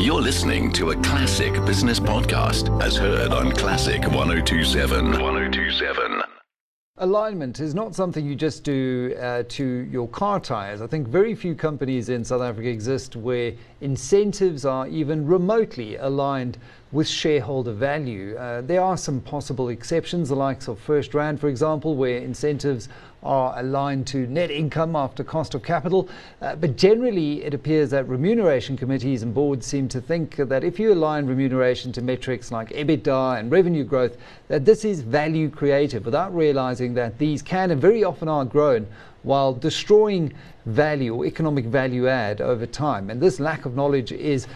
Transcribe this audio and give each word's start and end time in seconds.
You're 0.00 0.22
listening 0.22 0.70
to 0.74 0.92
a 0.92 0.94
classic 1.02 1.52
business 1.66 1.98
podcast 1.98 2.80
as 2.80 2.96
heard 2.96 3.32
on 3.32 3.50
Classic 3.50 4.00
1027. 4.00 5.06
1027. 5.10 6.22
Alignment 6.98 7.58
is 7.58 7.74
not 7.74 7.96
something 7.96 8.24
you 8.24 8.36
just 8.36 8.62
do 8.62 9.16
uh, 9.20 9.42
to 9.48 9.64
your 9.90 10.06
car 10.06 10.38
tires. 10.38 10.80
I 10.80 10.86
think 10.86 11.08
very 11.08 11.34
few 11.34 11.56
companies 11.56 12.10
in 12.10 12.24
South 12.24 12.42
Africa 12.42 12.68
exist 12.68 13.16
where 13.16 13.54
incentives 13.80 14.64
are 14.64 14.86
even 14.86 15.26
remotely 15.26 15.96
aligned 15.96 16.58
with 16.90 17.06
shareholder 17.06 17.72
value. 17.72 18.36
Uh, 18.36 18.62
there 18.62 18.80
are 18.80 18.96
some 18.96 19.20
possible 19.20 19.68
exceptions, 19.68 20.28
the 20.28 20.34
likes 20.34 20.68
of 20.68 20.78
First 20.78 21.12
FirstRand, 21.12 21.38
for 21.38 21.48
example, 21.48 21.94
where 21.94 22.18
incentives 22.18 22.88
are 23.22 23.58
aligned 23.58 24.06
to 24.06 24.26
net 24.28 24.50
income 24.50 24.94
after 24.94 25.24
cost 25.24 25.54
of 25.54 25.62
capital. 25.62 26.08
Uh, 26.40 26.54
but 26.54 26.76
generally, 26.76 27.42
it 27.44 27.52
appears 27.52 27.90
that 27.90 28.08
remuneration 28.08 28.76
committees 28.76 29.22
and 29.22 29.34
boards 29.34 29.66
seem 29.66 29.88
to 29.88 30.00
think 30.00 30.36
that 30.36 30.62
if 30.62 30.78
you 30.78 30.92
align 30.92 31.26
remuneration 31.26 31.92
to 31.92 32.00
metrics 32.00 32.52
like 32.52 32.70
EBITDA 32.70 33.38
and 33.38 33.50
revenue 33.50 33.84
growth, 33.84 34.16
that 34.46 34.64
this 34.64 34.84
is 34.84 35.00
value 35.00 35.50
creative 35.50 36.04
without 36.04 36.34
realizing 36.34 36.94
that 36.94 37.18
these 37.18 37.42
can 37.42 37.70
and 37.70 37.80
very 37.80 38.04
often 38.04 38.28
are 38.28 38.44
grown 38.44 38.86
while 39.24 39.52
destroying 39.52 40.32
value 40.66 41.14
or 41.14 41.26
economic 41.26 41.64
value 41.64 42.06
add 42.08 42.40
over 42.40 42.66
time. 42.66 43.10
And 43.10 43.20
this 43.20 43.40
lack 43.40 43.64
of 43.64 43.74
knowledge 43.74 44.12
is 44.12 44.46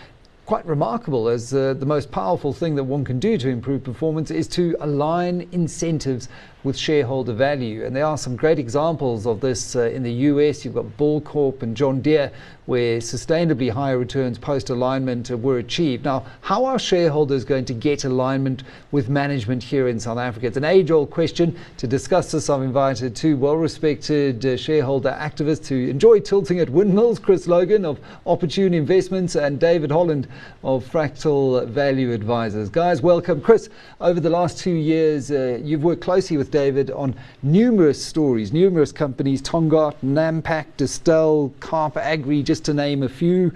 quite 0.46 0.66
remarkable 0.66 1.28
as 1.28 1.54
uh, 1.54 1.74
the 1.74 1.86
most 1.86 2.10
powerful 2.10 2.52
thing 2.52 2.74
that 2.74 2.84
one 2.84 3.04
can 3.04 3.18
do 3.18 3.38
to 3.38 3.48
improve 3.48 3.84
performance 3.84 4.30
is 4.30 4.48
to 4.48 4.76
align 4.80 5.48
incentives 5.52 6.28
with 6.64 6.76
shareholder 6.76 7.32
value. 7.32 7.84
And 7.84 7.94
there 7.94 8.06
are 8.06 8.16
some 8.16 8.36
great 8.36 8.58
examples 8.58 9.26
of 9.26 9.40
this 9.40 9.74
uh, 9.74 9.82
in 9.82 10.02
the 10.02 10.12
US. 10.12 10.64
You've 10.64 10.74
got 10.74 10.96
Ball 10.96 11.20
Corp 11.20 11.62
and 11.62 11.76
John 11.76 12.00
Deere, 12.00 12.30
where 12.66 12.98
sustainably 12.98 13.68
higher 13.68 13.98
returns 13.98 14.38
post 14.38 14.70
alignment 14.70 15.30
were 15.30 15.58
achieved. 15.58 16.04
Now, 16.04 16.24
how 16.42 16.64
are 16.64 16.78
shareholders 16.78 17.44
going 17.44 17.64
to 17.64 17.74
get 17.74 18.04
alignment 18.04 18.62
with 18.92 19.08
management 19.08 19.64
here 19.64 19.88
in 19.88 19.98
South 19.98 20.18
Africa? 20.18 20.46
It's 20.46 20.56
an 20.56 20.64
age 20.64 20.92
old 20.92 21.10
question. 21.10 21.58
To 21.78 21.88
discuss 21.88 22.30
this, 22.30 22.48
I've 22.48 22.62
invited 22.62 23.16
two 23.16 23.36
well 23.36 23.56
respected 23.56 24.46
uh, 24.46 24.56
shareholder 24.56 25.10
activists 25.10 25.66
who 25.66 25.88
enjoy 25.88 26.20
tilting 26.20 26.60
at 26.60 26.70
windmills 26.70 27.18
Chris 27.18 27.48
Logan 27.48 27.84
of 27.84 27.98
Opportune 28.26 28.74
Investments 28.74 29.34
and 29.34 29.58
David 29.58 29.90
Holland 29.90 30.28
of 30.62 30.84
Fractal 30.84 31.66
Value 31.66 32.12
Advisors. 32.12 32.68
Guys, 32.68 33.02
welcome. 33.02 33.40
Chris, 33.40 33.68
over 34.00 34.20
the 34.20 34.30
last 34.30 34.58
two 34.58 34.70
years, 34.70 35.32
uh, 35.32 35.58
you've 35.60 35.82
worked 35.82 36.02
closely 36.02 36.36
with 36.36 36.51
David 36.52 36.92
on 36.92 37.16
numerous 37.42 38.04
stories, 38.04 38.52
numerous 38.52 38.92
companies, 38.92 39.42
Tongaat, 39.42 39.96
Nampak, 40.04 40.66
Distell, 40.76 41.52
Carp 41.58 41.96
Agri, 41.96 42.44
just 42.44 42.64
to 42.66 42.74
name 42.74 43.02
a 43.02 43.08
few, 43.08 43.50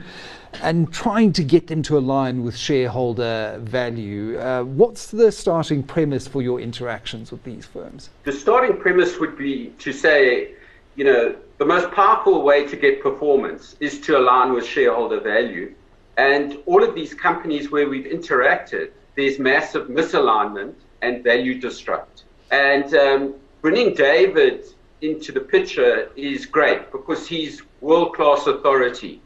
and 0.63 0.93
trying 0.93 1.33
to 1.35 1.45
get 1.45 1.69
them 1.69 1.83
to 1.83 1.97
align 1.97 2.43
with 2.43 2.57
shareholder 2.57 3.61
value. 3.63 4.39
Uh, 4.39 4.65
what's 4.65 5.13
the 5.13 5.31
starting 5.31 5.83
premise 5.83 6.27
for 6.27 6.43
your 6.43 6.59
interactions 6.61 7.31
with 7.31 7.45
these 7.45 7.67
firms? 7.67 8.11
The 8.25 8.33
starting 8.33 8.77
premise 8.79 9.21
would 9.21 9.39
be 9.39 9.73
to 9.79 9.93
say, 9.93 10.55
you 10.97 11.05
know, 11.05 11.37
the 11.59 11.65
most 11.65 11.91
powerful 11.93 12.43
way 12.43 12.67
to 12.67 12.77
get 12.77 13.03
performance 13.03 13.77
is 13.81 14.01
to 14.03 14.19
align 14.19 14.53
with 14.53 14.65
shareholder 14.65 15.21
value. 15.21 15.75
And 16.17 16.59
all 16.67 16.83
of 16.83 16.95
these 16.95 17.13
companies 17.13 17.71
where 17.71 17.89
we've 17.89 18.07
interacted, 18.07 18.91
there's 19.17 19.39
massive 19.39 19.89
misalignment 19.89 20.75
and 21.03 21.23
value 21.23 21.61
destruct. 21.61 22.25
And 22.51 22.95
um, 22.95 23.35
bringing 23.63 23.95
David 23.95 24.67
into 25.03 25.33
the 25.33 25.41
picture 25.41 26.11
is 26.17 26.47
great 26.47 26.91
because 26.93 27.27
he's 27.27 27.63
world 27.81 28.15
class 28.15 28.47
authority. 28.47 29.21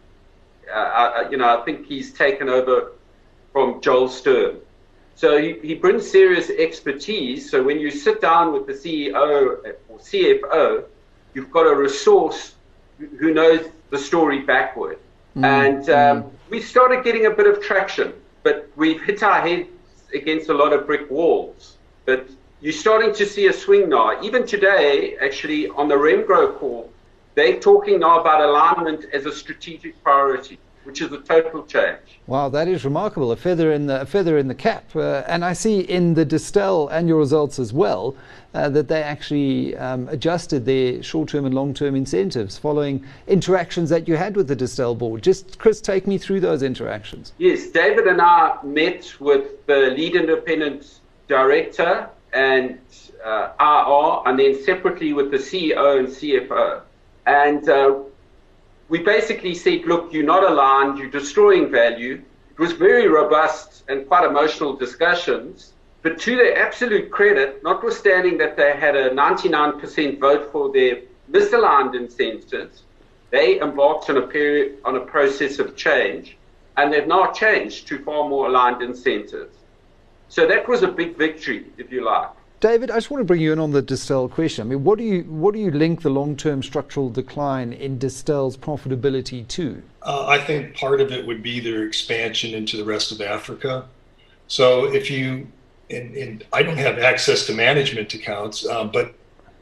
Uh, 0.73 0.77
I, 0.77 1.29
you 1.31 1.37
know, 1.37 1.61
I 1.61 1.65
think 1.65 1.87
he's 1.87 2.13
taken 2.13 2.49
over 2.49 2.93
from 3.53 3.81
Joel 3.81 4.09
Stern. 4.09 4.61
So 5.15 5.41
he, 5.41 5.59
he 5.63 5.75
brings 5.75 6.11
serious 6.11 6.49
expertise. 6.51 7.51
So 7.51 7.63
when 7.63 7.79
you 7.79 7.91
sit 7.91 8.21
down 8.21 8.53
with 8.53 8.67
the 8.67 8.73
CEO 8.73 9.77
or 9.89 9.99
CFO, 9.99 10.85
you've 11.35 11.51
got 11.51 11.67
a 11.67 11.75
resource 11.75 12.55
who 12.99 13.35
knows 13.35 13.69
the 13.91 13.99
story 13.99 14.41
backward. 14.41 14.99
Mm. 15.37 15.45
And 15.45 15.91
um, 15.91 16.23
mm. 16.23 16.31
we 16.49 16.61
started 16.63 17.05
getting 17.05 17.27
a 17.27 17.31
bit 17.31 17.47
of 17.47 17.63
traction, 17.63 18.13
but 18.43 18.71
we've 18.77 19.03
hit 19.03 19.23
our 19.23 19.41
heads 19.41 19.69
against 20.15 20.49
a 20.49 20.55
lot 20.55 20.73
of 20.73 20.87
brick 20.87 21.11
walls. 21.11 21.77
But 22.05 22.29
you're 22.61 22.73
starting 22.73 23.15
to 23.15 23.27
see 23.27 23.47
a 23.47 23.53
swing 23.53 23.89
now. 23.89 24.23
Even 24.23 24.47
today, 24.47 25.17
actually, 25.21 25.69
on 25.69 25.89
the 25.89 25.95
Remgro 25.95 26.59
call, 26.59 26.91
they're 27.35 27.59
talking 27.59 28.01
now 28.01 28.21
about 28.21 28.43
alignment 28.43 29.07
as 29.13 29.25
a 29.25 29.33
strategic 29.33 30.03
priority, 30.03 30.59
which 30.85 31.01
is 31.01 31.11
a 31.13 31.21
total 31.21 31.65
change. 31.65 32.21
Wow, 32.27 32.51
that 32.51 32.69
is 32.69 32.85
remarkable. 32.85 33.33
A 33.33 33.37
feather 33.37 33.73
in 33.73 33.87
the, 33.87 34.03
a 34.03 34.07
feather 34.07 34.37
in 34.37 34.49
the 34.49 34.55
cap. 34.55 34.85
Uh, 34.95 35.23
and 35.27 35.45
I 35.45 35.55
see 35.55 35.81
in 35.81 36.13
the 36.13 36.27
Distell 36.27 36.93
annual 36.93 37.19
results 37.19 37.59
as 37.59 37.73
well 37.73 38.15
uh, 38.53 38.69
that 38.71 38.89
they 38.89 39.03
actually 39.03 39.77
um, 39.77 40.09
adjusted 40.09 40.67
their 40.67 41.03
short 41.03 41.31
term 41.31 41.47
and 41.47 41.55
long 41.55 41.73
term 41.73 41.95
incentives 41.95 42.59
following 42.59 43.07
interactions 43.27 43.89
that 43.89 44.07
you 44.07 44.17
had 44.17 44.37
with 44.37 44.49
the 44.49 44.57
Distell 44.57 44.99
board. 44.99 45.23
Just, 45.23 45.59
Chris, 45.59 45.81
take 45.81 46.07
me 46.07 46.19
through 46.19 46.41
those 46.41 46.63
interactions. 46.63 47.33
Yes, 47.39 47.69
David 47.69 48.07
and 48.07 48.21
I 48.21 48.59
met 48.63 49.15
with 49.19 49.65
the 49.67 49.93
lead 49.97 50.17
independent 50.17 51.01
director 51.27 52.11
and 52.33 52.79
uh, 53.25 53.53
RR, 53.61 54.29
and 54.29 54.39
then 54.39 54.63
separately 54.63 55.13
with 55.13 55.31
the 55.31 55.37
CEO 55.37 55.99
and 55.99 56.09
CFO. 56.09 56.83
And 57.27 57.69
uh, 57.69 57.99
we 58.89 59.01
basically 59.01 59.55
said, 59.55 59.85
look, 59.87 60.13
you're 60.13 60.25
not 60.25 60.43
aligned, 60.43 60.99
you're 60.99 61.11
destroying 61.11 61.71
value. 61.71 62.23
It 62.51 62.59
was 62.59 62.73
very 62.73 63.09
robust 63.09 63.85
and 63.89 64.07
quite 64.07 64.25
emotional 64.25 64.75
discussions. 64.75 65.73
But 66.03 66.19
to 66.21 66.37
their 66.37 66.59
absolute 66.59 67.11
credit, 67.11 67.63
notwithstanding 67.63 68.39
that 68.39 68.57
they 68.57 68.73
had 68.73 68.97
a 68.97 69.11
99% 69.11 70.19
vote 70.19 70.51
for 70.51 70.73
their 70.73 71.03
misaligned 71.31 71.95
incentives, 71.95 72.83
they 73.31 73.61
embarked 73.61 74.11
on 74.11 74.17
a 74.17 74.27
period 74.27 74.79
on 74.85 74.97
a 74.97 75.01
process 75.01 75.59
of 75.59 75.77
change, 75.77 76.37
and 76.77 76.93
they've 76.93 77.07
now 77.07 77.31
changed 77.33 77.87
to 77.89 77.99
far 78.03 78.29
more 78.29 78.49
aligned 78.49 78.83
incentives. 78.83 79.57
So 80.31 80.47
that 80.47 80.69
was 80.69 80.83
a 80.83 80.89
big 80.89 81.19
victory, 81.19 81.67
if 81.77 81.91
you 81.91 82.05
like. 82.05 82.31
David, 82.61 82.91
I 82.91 82.97
just 82.97 83.11
want 83.11 83.21
to 83.21 83.25
bring 83.25 83.41
you 83.41 83.53
in 83.53 83.59
on 83.59 83.73
the 83.73 83.83
Distell 83.83 84.31
question. 84.31 84.67
I 84.67 84.71
mean, 84.71 84.85
what 84.85 84.97
do 84.97 85.05
you 85.05 85.23
what 85.25 85.55
do 85.55 85.61
you 85.61 85.73
link 85.73 86.03
the 86.03 86.11
long-term 86.11 86.63
structural 86.63 87.11
decline 87.11 87.73
in 87.73 87.99
Distell's 87.99 88.57
profitability 88.57 89.49
to? 89.49 89.83
Uh, 90.03 90.27
I 90.27 90.39
think 90.39 90.77
part 90.77 91.01
of 91.01 91.11
it 91.11 91.27
would 91.27 91.43
be 91.43 91.59
their 91.59 91.85
expansion 91.85 92.55
into 92.55 92.77
the 92.77 92.85
rest 92.85 93.11
of 93.11 93.21
Africa. 93.21 93.87
So 94.47 94.85
if 94.93 95.11
you 95.11 95.49
and, 95.91 96.15
and 96.15 96.45
I 96.53 96.63
don't 96.63 96.77
have 96.77 96.99
access 96.99 97.47
to 97.47 97.55
management 97.55 98.15
accounts, 98.15 98.65
uh, 98.65 98.85
but 98.85 99.15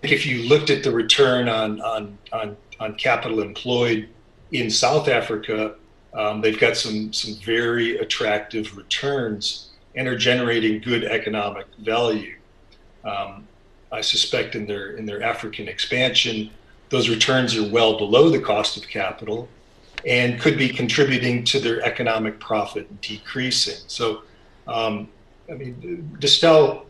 if 0.03 0.27
you 0.27 0.43
looked 0.49 0.69
at 0.69 0.83
the 0.83 0.91
return 0.91 1.49
on 1.49 1.81
on 1.81 2.19
on, 2.33 2.57
on 2.79 2.95
capital 2.97 3.41
employed 3.41 4.07
in 4.53 4.69
South 4.69 5.09
Africa, 5.09 5.77
um, 6.13 6.43
they've 6.43 6.61
got 6.61 6.77
some 6.77 7.11
some 7.13 7.37
very 7.37 7.97
attractive 7.99 8.77
returns 8.77 9.69
and 9.99 10.07
are 10.07 10.17
generating 10.17 10.81
good 10.81 11.03
economic 11.05 11.67
value. 11.81 12.37
Um, 13.05 13.49
I 13.91 14.01
suspect 14.01 14.55
in 14.55 14.65
their 14.65 14.93
in 14.93 15.05
their 15.05 15.23
African 15.23 15.67
expansion, 15.67 16.51
those 16.89 17.09
returns 17.09 17.57
are 17.57 17.69
well 17.69 17.99
below 17.99 18.31
the 18.31 18.39
cost 18.39 18.77
of 18.77 18.89
capital, 18.89 19.49
and 20.07 20.41
could 20.41 20.57
be 20.57 20.69
contributing 20.69 21.43
to 21.45 21.59
their 21.59 21.83
economic 21.83 22.39
profit 22.39 23.01
decreasing. 23.01 23.83
So, 23.89 24.23
um, 24.69 25.09
I 25.51 25.55
mean, 25.55 26.17
Distell 26.21 26.85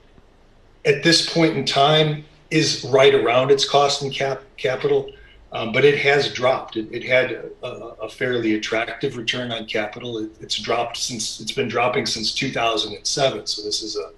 at 0.85 1.03
this 1.03 1.33
point 1.33 1.57
in 1.57 1.65
time 1.65 2.27
is 2.51 2.85
right 2.91 3.15
around 3.15 3.51
its 3.51 3.67
cost 3.67 4.03
and 4.03 4.13
cap 4.13 4.43
capital, 4.59 5.11
um, 5.53 5.73
but 5.73 5.85
it 5.85 5.99
has 5.99 6.33
dropped. 6.33 6.77
It, 6.77 6.89
it 6.93 7.05
had 7.05 7.33
a, 7.63 7.67
a, 8.03 8.09
fairly 8.09 8.55
attractive 8.55 9.17
return 9.17 9.51
on 9.51 9.67
capital. 9.67 10.19
It, 10.19 10.31
it's 10.41 10.57
dropped 10.57 10.97
since 10.99 11.41
it's 11.41 11.53
been 11.53 11.69
dropping 11.69 12.07
since 12.07 12.35
2007. 12.35 13.47
So 13.47 13.63
this 13.63 13.83
is 13.83 13.97
a 13.97 14.11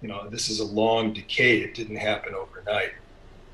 you 0.00 0.08
know, 0.08 0.28
this 0.28 0.48
is 0.48 0.60
a 0.60 0.64
long 0.64 1.12
decay. 1.12 1.58
It 1.58 1.74
didn't 1.74 1.96
happen 1.96 2.34
overnight. 2.34 2.92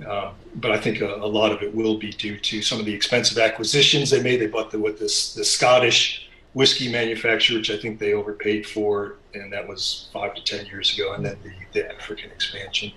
Um, 0.07 0.35
but 0.57 0.73
I 0.73 0.79
think 0.79 1.01
a, 1.01 1.15
a, 1.15 1.27
lot 1.27 1.53
of 1.53 1.63
it 1.63 1.75
will 1.75 1.97
be 1.97 2.11
due 2.11 2.39
to 2.39 2.63
some 2.63 2.79
of 2.79 2.85
the 2.85 2.93
expensive 2.93 3.39
acquisitions 3.39 4.11
they 4.11 4.23
made. 4.23 4.41
They 4.41 4.47
bought 4.47 4.71
the, 4.71 4.79
with 4.79 4.99
this 4.99 5.35
the 5.35 5.45
Scottish 5.45 6.29
whiskey 6.53 6.93
manufacturer, 6.93 7.59
which 7.59 7.71
I 7.71 7.79
think 7.79 7.99
they 7.99 8.13
overpaid 8.13 8.67
for, 8.67 9.17
and 9.35 9.53
that 9.53 9.67
was 9.67 10.11
five 10.13 10.35
to 10.35 10.45
ten 10.45 10.67
years 10.67 10.95
ago. 10.95 11.15
And 11.15 11.25
then 11.25 11.39
the, 11.43 11.53
the 11.73 11.95
African 11.95 12.31
expansion. 12.31 12.93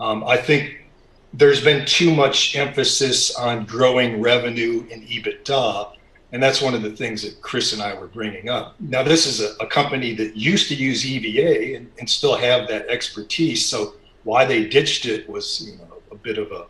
Um, 0.00 0.24
I 0.24 0.36
think 0.36 0.85
there's 1.32 1.62
been 1.62 1.84
too 1.86 2.14
much 2.14 2.56
emphasis 2.56 3.34
on 3.36 3.64
growing 3.64 4.20
revenue 4.20 4.86
and 4.92 5.02
EBITDA 5.02 5.96
and 6.32 6.42
that's 6.42 6.60
one 6.60 6.74
of 6.74 6.82
the 6.82 6.90
things 6.90 7.22
that 7.22 7.40
Chris 7.40 7.72
and 7.72 7.80
I 7.80 7.94
were 7.94 8.08
bringing 8.08 8.48
up. 8.48 8.74
Now, 8.80 9.02
this 9.02 9.26
is 9.26 9.40
a, 9.40 9.54
a 9.64 9.66
company 9.66 10.12
that 10.14 10.36
used 10.36 10.68
to 10.68 10.74
use 10.74 11.06
EVA 11.06 11.76
and, 11.76 11.90
and, 11.98 12.10
still 12.10 12.36
have 12.36 12.68
that 12.68 12.88
expertise. 12.88 13.64
So 13.64 13.94
why 14.24 14.44
they 14.44 14.68
ditched 14.68 15.06
it 15.06 15.28
was, 15.30 15.62
you 15.66 15.78
know, 15.78 16.02
a 16.10 16.16
bit 16.16 16.38
of 16.38 16.50
a, 16.50 16.66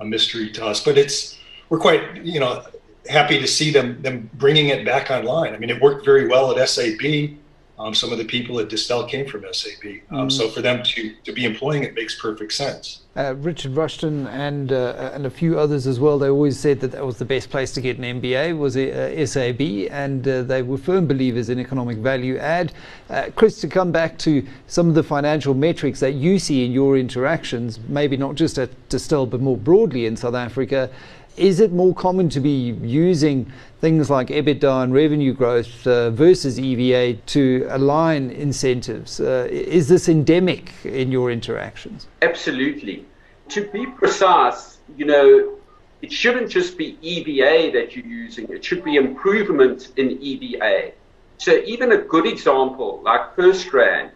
a 0.00 0.04
mystery 0.04 0.50
to 0.52 0.64
us. 0.64 0.82
But 0.82 0.96
it's 0.96 1.38
we're 1.68 1.78
quite, 1.78 2.24
you 2.24 2.40
know, 2.40 2.64
happy 3.08 3.38
to 3.38 3.46
see 3.46 3.70
them 3.70 4.00
them 4.02 4.30
bringing 4.34 4.68
it 4.68 4.84
back 4.84 5.10
online. 5.10 5.54
I 5.54 5.58
mean, 5.58 5.70
it 5.70 5.80
worked 5.80 6.04
very 6.04 6.26
well 6.26 6.56
at 6.58 6.68
SAB. 6.68 7.36
Um, 7.78 7.94
some 7.94 8.10
of 8.10 8.18
the 8.18 8.24
people 8.24 8.58
at 8.58 8.68
Distell 8.68 9.08
came 9.08 9.26
from 9.26 9.44
SAB, 9.52 10.00
um, 10.10 10.28
mm. 10.28 10.32
so 10.32 10.48
for 10.48 10.62
them 10.62 10.82
to 10.82 11.14
to 11.24 11.32
be 11.32 11.44
employing 11.44 11.82
it 11.82 11.94
makes 11.94 12.18
perfect 12.18 12.52
sense. 12.52 13.02
Uh, 13.16 13.34
Richard 13.38 13.72
Rushton 13.72 14.26
and 14.28 14.72
uh, 14.72 15.10
and 15.14 15.26
a 15.26 15.30
few 15.30 15.58
others 15.58 15.86
as 15.86 16.00
well. 16.00 16.18
They 16.18 16.28
always 16.28 16.58
said 16.58 16.80
that 16.80 16.92
that 16.92 17.04
was 17.04 17.18
the 17.18 17.24
best 17.24 17.50
place 17.50 17.72
to 17.72 17.80
get 17.80 17.98
an 17.98 18.20
MBA 18.20 18.58
was 18.58 18.76
uh, 18.76 19.26
SAB, 19.26 19.60
and 19.90 20.26
uh, 20.26 20.42
they 20.42 20.62
were 20.62 20.78
firm 20.78 21.06
believers 21.06 21.50
in 21.50 21.58
economic 21.58 21.98
value 21.98 22.38
add. 22.38 22.72
Uh, 23.10 23.28
Chris, 23.36 23.60
to 23.60 23.68
come 23.68 23.92
back 23.92 24.18
to 24.18 24.46
some 24.66 24.88
of 24.88 24.94
the 24.94 25.02
financial 25.02 25.52
metrics 25.52 26.00
that 26.00 26.12
you 26.12 26.38
see 26.38 26.64
in 26.64 26.72
your 26.72 26.96
interactions, 26.96 27.78
maybe 27.88 28.16
not 28.16 28.34
just 28.36 28.58
at 28.58 28.70
Distell 28.88 29.28
but 29.28 29.40
more 29.40 29.56
broadly 29.56 30.06
in 30.06 30.16
South 30.16 30.34
Africa 30.34 30.90
is 31.36 31.60
it 31.60 31.72
more 31.72 31.94
common 31.94 32.28
to 32.30 32.40
be 32.40 32.72
using 32.82 33.50
things 33.80 34.10
like 34.10 34.28
EBITDA 34.28 34.84
and 34.84 34.94
revenue 34.94 35.32
growth 35.32 35.86
uh, 35.86 36.10
versus 36.10 36.58
EVA 36.58 37.14
to 37.26 37.66
align 37.70 38.30
incentives? 38.30 39.20
Uh, 39.20 39.46
is 39.50 39.88
this 39.88 40.08
endemic 40.08 40.72
in 40.84 41.12
your 41.12 41.30
interactions? 41.30 42.06
Absolutely. 42.22 43.04
To 43.50 43.68
be 43.70 43.86
precise, 43.86 44.78
you 44.96 45.04
know, 45.04 45.58
it 46.02 46.12
shouldn't 46.12 46.50
just 46.50 46.76
be 46.76 46.98
EVA 47.00 47.72
that 47.72 47.94
you're 47.94 48.06
using, 48.06 48.48
it 48.50 48.64
should 48.64 48.84
be 48.84 48.96
improvement 48.96 49.92
in 49.96 50.18
EVA. 50.20 50.92
So 51.38 51.62
even 51.64 51.92
a 51.92 51.98
good 51.98 52.26
example 52.26 53.00
like 53.04 53.36
FirstRand, 53.36 54.10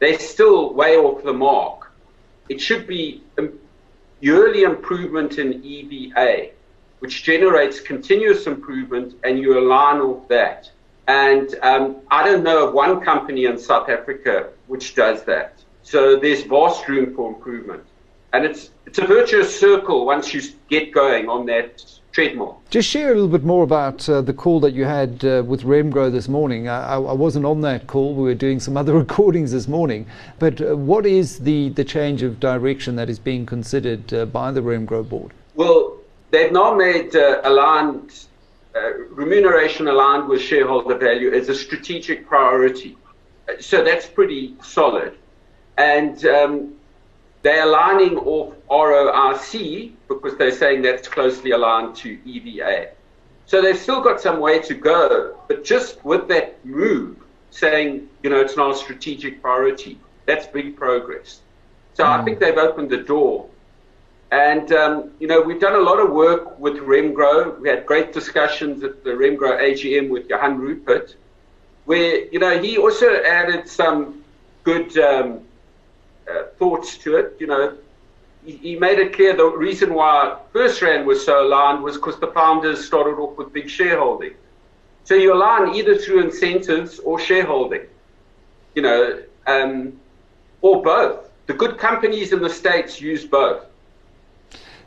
they're 0.00 0.18
still 0.18 0.74
way 0.74 0.96
off 0.96 1.22
the 1.22 1.32
mark. 1.32 1.90
It 2.48 2.60
should 2.60 2.86
be 2.86 3.22
yearly 4.24 4.62
improvement 4.62 5.38
in 5.38 5.62
EVA, 5.62 6.48
which 7.00 7.24
generates 7.24 7.78
continuous 7.78 8.46
improvement, 8.46 9.14
and 9.22 9.38
you 9.38 9.58
align 9.58 9.98
with 10.08 10.26
that. 10.28 10.70
And 11.06 11.54
um, 11.60 11.96
I 12.10 12.24
don't 12.24 12.42
know 12.42 12.66
of 12.66 12.72
one 12.72 13.02
company 13.02 13.44
in 13.44 13.58
South 13.58 13.90
Africa 13.90 14.48
which 14.66 14.94
does 14.94 15.24
that. 15.24 15.62
So 15.82 16.16
there's 16.16 16.42
vast 16.44 16.88
room 16.88 17.14
for 17.14 17.28
improvement. 17.34 17.84
And 18.32 18.46
it's, 18.46 18.70
it's 18.86 18.98
a 18.98 19.06
virtuous 19.06 19.60
circle 19.60 20.06
once 20.06 20.32
you 20.32 20.40
get 20.70 20.92
going 20.92 21.28
on 21.28 21.44
that 21.46 21.84
treadmill. 22.14 22.62
Just 22.70 22.88
share 22.88 23.10
a 23.10 23.14
little 23.14 23.28
bit 23.28 23.44
more 23.44 23.64
about 23.64 24.08
uh, 24.08 24.22
the 24.22 24.32
call 24.32 24.60
that 24.60 24.72
you 24.72 24.84
had 24.84 25.24
uh, 25.24 25.42
with 25.44 25.62
Remgro 25.62 26.10
this 26.10 26.28
morning. 26.28 26.68
I, 26.68 26.94
I, 26.94 27.12
wasn't 27.12 27.44
on 27.44 27.60
that 27.62 27.88
call. 27.88 28.14
We 28.14 28.22
were 28.22 28.34
doing 28.34 28.60
some 28.60 28.76
other 28.82 28.94
recordings 28.94 29.50
this 29.50 29.66
morning. 29.66 30.06
But 30.38 30.60
uh, 30.60 30.76
what 30.76 31.04
is 31.06 31.40
the, 31.40 31.70
the 31.70 31.84
change 31.84 32.22
of 32.22 32.38
direction 32.38 32.96
that 32.96 33.10
is 33.10 33.18
being 33.18 33.44
considered 33.44 34.14
uh, 34.14 34.26
by 34.26 34.52
the 34.52 34.60
Remgro 34.60 35.06
board? 35.06 35.32
Well, 35.56 35.98
they've 36.30 36.52
now 36.52 36.74
made 36.74 37.14
uh, 37.16 37.40
aligned 37.42 38.26
uh, 38.76 38.92
remuneration 39.10 39.86
aligned 39.86 40.28
with 40.28 40.40
shareholder 40.40 40.98
value 40.98 41.32
as 41.32 41.48
a 41.48 41.54
strategic 41.54 42.26
priority. 42.26 42.96
So 43.60 43.84
that's 43.84 44.06
pretty 44.06 44.56
solid. 44.62 45.16
And 45.78 46.24
um, 46.26 46.73
they're 47.44 47.64
aligning 47.64 48.16
off 48.16 48.54
ROIC 48.70 49.92
because 50.08 50.36
they're 50.38 50.50
saying 50.50 50.80
that's 50.80 51.06
closely 51.06 51.50
aligned 51.50 51.94
to 51.96 52.18
EVA. 52.26 52.88
So 53.44 53.60
they've 53.60 53.78
still 53.78 54.00
got 54.00 54.18
some 54.18 54.40
way 54.40 54.60
to 54.60 54.74
go, 54.74 55.38
but 55.46 55.62
just 55.62 56.02
with 56.06 56.26
that 56.28 56.64
move, 56.64 57.18
saying, 57.50 58.08
you 58.22 58.30
know, 58.30 58.40
it's 58.40 58.56
not 58.56 58.70
a 58.70 58.74
strategic 58.74 59.42
priority, 59.42 59.98
that's 60.24 60.46
big 60.46 60.74
progress. 60.74 61.40
So 61.92 62.04
mm. 62.04 62.18
I 62.18 62.24
think 62.24 62.40
they've 62.40 62.56
opened 62.56 62.88
the 62.88 63.02
door. 63.02 63.46
And, 64.32 64.72
um, 64.72 65.10
you 65.20 65.26
know, 65.26 65.42
we've 65.42 65.60
done 65.60 65.74
a 65.74 65.84
lot 65.84 66.00
of 66.00 66.10
work 66.10 66.58
with 66.58 66.76
Remgro. 66.78 67.60
We 67.60 67.68
had 67.68 67.84
great 67.84 68.14
discussions 68.14 68.82
at 68.82 69.04
the 69.04 69.10
Remgro 69.10 69.60
AGM 69.60 70.08
with 70.08 70.30
Johann 70.30 70.58
Rupert, 70.58 71.14
where, 71.84 72.24
you 72.24 72.38
know, 72.38 72.58
he 72.58 72.78
also 72.78 73.22
added 73.22 73.68
some 73.68 74.24
good 74.64 74.96
um, 74.96 75.43
uh, 76.28 76.44
thoughts 76.58 76.96
to 76.98 77.16
it. 77.16 77.36
You 77.38 77.46
know, 77.46 77.76
he, 78.44 78.56
he, 78.56 78.76
made 78.76 78.98
it 78.98 79.14
clear 79.14 79.36
the 79.36 79.46
reason 79.46 79.94
why 79.94 80.38
First 80.52 80.80
FirstRand 80.80 81.04
was 81.04 81.24
so 81.24 81.46
aligned 81.46 81.82
was 81.82 81.96
because 81.96 82.18
the 82.20 82.28
founders 82.28 82.84
started 82.84 83.18
off 83.18 83.36
with 83.36 83.52
big 83.52 83.68
shareholding. 83.68 84.34
So 85.04 85.14
you 85.14 85.34
align 85.34 85.74
either 85.74 85.96
through 85.96 86.22
incentives 86.22 86.98
or 86.98 87.18
shareholding, 87.18 87.82
you 88.74 88.82
know, 88.82 89.22
um, 89.46 89.98
or 90.62 90.82
both. 90.82 91.30
The 91.46 91.52
good 91.52 91.76
companies 91.76 92.32
in 92.32 92.40
the 92.40 92.48
States 92.48 93.00
use 93.00 93.24
both. 93.26 93.66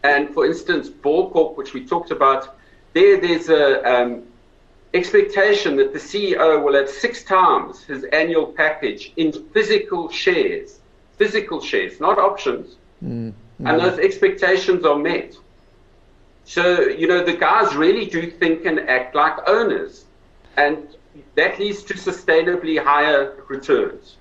And 0.04 0.34
for 0.34 0.46
instance, 0.46 0.90
Ball 0.90 1.30
Corp, 1.30 1.58
which 1.58 1.74
we 1.74 1.86
talked 1.86 2.12
about, 2.12 2.58
there 2.94 3.20
there's 3.20 3.50
a 3.50 3.84
um, 3.84 4.24
expectation 4.94 5.76
that 5.76 5.94
the 5.94 6.00
CEO 6.00 6.64
will 6.64 6.74
have 6.74 6.90
six 6.90 7.24
times 7.24 7.84
his 7.84 8.04
annual 8.06 8.48
package 8.48 9.12
in 9.18 9.32
physical 9.54 10.10
shares 10.10 10.80
physical 11.18 11.62
shares, 11.62 12.00
not 12.00 12.18
options. 12.18 12.76
Mm, 13.04 13.34
And 13.60 13.80
those 13.80 14.00
expectations 14.00 14.86
are 14.86 14.98
met. 14.98 15.36
So, 16.46 16.82
you 16.82 17.08
know, 17.08 17.24
the 17.24 17.34
guys 17.34 17.76
really 17.76 18.06
do 18.06 18.32
think 18.32 18.66
and 18.66 18.80
act 18.80 19.16
like 19.16 19.36
owners. 19.48 20.06
And 20.56 20.88
that 21.36 21.60
leads 21.60 21.84
to 21.84 21.94
sustainably 21.96 22.82
higher 22.82 23.36
returns. 23.50 24.16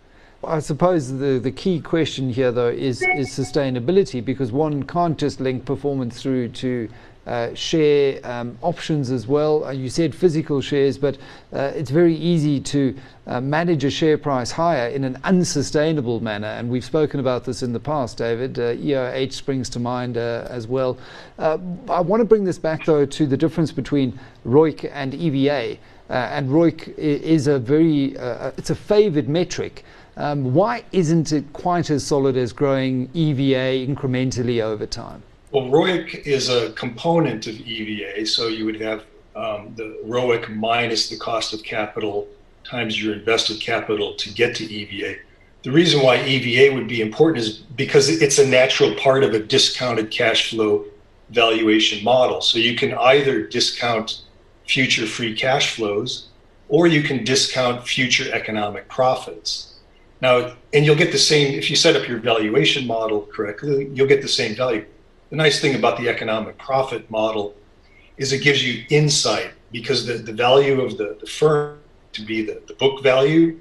I 0.44 0.58
suppose 0.60 1.18
the, 1.18 1.38
the 1.38 1.50
key 1.50 1.80
question 1.80 2.30
here, 2.30 2.52
though, 2.52 2.68
is, 2.68 3.02
is 3.02 3.28
sustainability 3.28 4.24
because 4.24 4.52
one 4.52 4.82
can't 4.82 5.18
just 5.18 5.40
link 5.40 5.64
performance 5.64 6.22
through 6.22 6.48
to 6.48 6.88
uh, 7.26 7.52
share 7.54 8.20
um, 8.24 8.56
options 8.62 9.10
as 9.10 9.26
well. 9.26 9.64
Uh, 9.64 9.72
you 9.72 9.88
said 9.88 10.14
physical 10.14 10.60
shares, 10.60 10.96
but 10.96 11.18
uh, 11.52 11.72
it's 11.74 11.90
very 11.90 12.14
easy 12.14 12.60
to 12.60 12.96
uh, 13.26 13.40
manage 13.40 13.82
a 13.82 13.90
share 13.90 14.16
price 14.16 14.52
higher 14.52 14.88
in 14.88 15.02
an 15.02 15.18
unsustainable 15.24 16.20
manner. 16.20 16.46
And 16.46 16.70
we've 16.70 16.84
spoken 16.84 17.18
about 17.18 17.44
this 17.44 17.64
in 17.64 17.72
the 17.72 17.80
past, 17.80 18.18
David. 18.18 18.54
EOH 18.54 19.32
springs 19.32 19.68
to 19.70 19.80
mind 19.80 20.16
as 20.16 20.68
well. 20.68 20.96
I 21.38 21.56
want 22.00 22.20
to 22.20 22.24
bring 22.24 22.44
this 22.44 22.58
back, 22.58 22.84
though, 22.84 23.04
to 23.04 23.26
the 23.26 23.36
difference 23.36 23.72
between 23.72 24.18
ROIC 24.46 24.88
and 24.92 25.12
EVA. 25.12 25.78
and 26.08 26.48
ROIC 26.48 26.96
is 26.96 27.48
a 27.48 27.58
very, 27.58 28.14
it's 28.56 28.70
a 28.70 28.76
favored 28.76 29.28
metric. 29.28 29.84
Um, 30.16 30.54
why 30.54 30.84
isn't 30.92 31.32
it 31.32 31.52
quite 31.52 31.90
as 31.90 32.06
solid 32.06 32.36
as 32.36 32.52
growing 32.52 33.10
EVA 33.12 33.86
incrementally 33.86 34.62
over 34.62 34.86
time? 34.86 35.22
Well, 35.56 35.68
ROIC 35.68 36.26
is 36.26 36.50
a 36.50 36.70
component 36.72 37.46
of 37.46 37.58
EVA, 37.58 38.26
so 38.26 38.48
you 38.48 38.66
would 38.66 38.78
have 38.78 39.04
um, 39.34 39.72
the 39.74 39.98
ROIC 40.04 40.54
minus 40.54 41.08
the 41.08 41.16
cost 41.16 41.54
of 41.54 41.62
capital 41.62 42.28
times 42.62 43.02
your 43.02 43.14
invested 43.14 43.58
capital 43.58 44.12
to 44.16 44.34
get 44.34 44.54
to 44.56 44.64
EVA. 44.64 45.16
The 45.62 45.70
reason 45.70 46.02
why 46.02 46.22
EVA 46.22 46.74
would 46.74 46.88
be 46.88 47.00
important 47.00 47.42
is 47.42 47.56
because 47.56 48.10
it's 48.10 48.38
a 48.38 48.46
natural 48.46 48.94
part 48.96 49.24
of 49.24 49.32
a 49.32 49.38
discounted 49.38 50.10
cash 50.10 50.50
flow 50.50 50.84
valuation 51.30 52.04
model. 52.04 52.42
So 52.42 52.58
you 52.58 52.76
can 52.76 52.92
either 52.92 53.46
discount 53.46 54.24
future 54.66 55.06
free 55.06 55.34
cash 55.34 55.74
flows 55.74 56.28
or 56.68 56.86
you 56.86 57.02
can 57.02 57.24
discount 57.24 57.88
future 57.88 58.30
economic 58.30 58.90
profits. 58.90 59.76
Now, 60.20 60.54
and 60.74 60.84
you'll 60.84 60.96
get 60.96 61.12
the 61.12 61.18
same, 61.18 61.54
if 61.54 61.70
you 61.70 61.76
set 61.76 61.96
up 61.96 62.06
your 62.06 62.18
valuation 62.18 62.86
model 62.86 63.22
correctly, 63.22 63.88
you'll 63.94 64.06
get 64.06 64.20
the 64.20 64.28
same 64.28 64.54
value 64.54 64.84
the 65.30 65.36
nice 65.36 65.60
thing 65.60 65.74
about 65.74 65.98
the 65.98 66.08
economic 66.08 66.56
profit 66.58 67.10
model 67.10 67.54
is 68.16 68.32
it 68.32 68.42
gives 68.42 68.64
you 68.64 68.84
insight 68.90 69.50
because 69.72 70.06
the, 70.06 70.14
the 70.14 70.32
value 70.32 70.80
of 70.80 70.96
the, 70.96 71.16
the 71.20 71.26
firm 71.26 71.78
to 72.12 72.22
be 72.22 72.42
the, 72.42 72.62
the 72.66 72.74
book 72.74 73.02
value, 73.02 73.58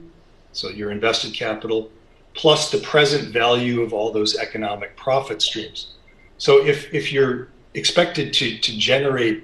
so 0.54 0.70
your 0.70 0.92
invested 0.92 1.34
capital, 1.34 1.92
plus 2.34 2.72
the 2.72 2.78
present 2.80 3.34
value 3.34 3.82
of 3.82 3.94
all 3.94 4.12
those 4.12 4.38
economic 4.38 4.96
profit 4.96 5.42
streams. 5.42 5.94
So 6.38 6.66
if, 6.66 6.94
if 6.94 7.12
you're 7.12 7.50
expected 7.74 8.34
to, 8.34 8.58
to 8.58 8.78
generate 8.78 9.44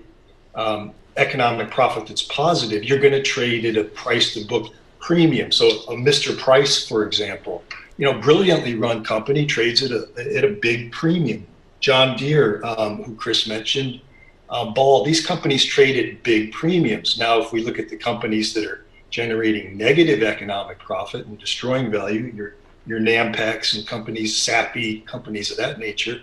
um, 0.56 0.94
economic 1.18 1.72
profit 1.72 2.08
that's 2.08 2.24
positive, 2.24 2.84
you're 2.84 3.00
going 3.00 3.14
to 3.14 3.24
trade 3.24 3.66
at 3.66 3.78
a 3.78 3.84
price 3.84 4.34
to 4.34 4.46
book 4.46 4.74
premium. 5.00 5.52
So 5.52 5.68
a 5.68 5.96
Mr. 5.96 6.38
Price, 6.38 6.88
for 6.88 7.06
example, 7.06 7.64
you 7.98 8.06
know, 8.06 8.20
brilliantly 8.20 8.76
run 8.76 9.04
company 9.04 9.46
trades 9.46 9.84
at 9.84 9.92
a, 9.92 10.08
at 10.38 10.44
a 10.44 10.50
big 10.50 10.92
premium. 10.92 11.46
John 11.82 12.16
Deere, 12.16 12.64
um, 12.64 13.04
who 13.04 13.16
Chris 13.16 13.48
mentioned, 13.48 14.02
uh, 14.50 14.66
Ball, 14.72 15.04
these 15.04 15.26
companies 15.26 15.66
trade 15.66 15.98
at 15.98 16.24
big 16.24 16.52
premiums. 16.52 17.18
Now, 17.18 17.40
if 17.42 17.52
we 17.52 17.64
look 17.64 17.80
at 17.80 17.90
the 17.90 17.98
companies 17.98 18.54
that 18.54 18.66
are 18.66 18.86
generating 19.10 19.78
negative 19.78 20.24
economic 20.24 20.80
profit 20.80 21.26
and 21.26 21.38
destroying 21.40 21.92
value, 21.92 22.32
your, 22.34 22.56
your 22.86 23.00
Nampaks 23.00 23.76
and 23.76 23.86
companies, 23.86 24.38
Sappi, 24.38 25.02
companies 25.02 25.52
of 25.52 25.58
that 25.58 25.80
nature, 25.80 26.22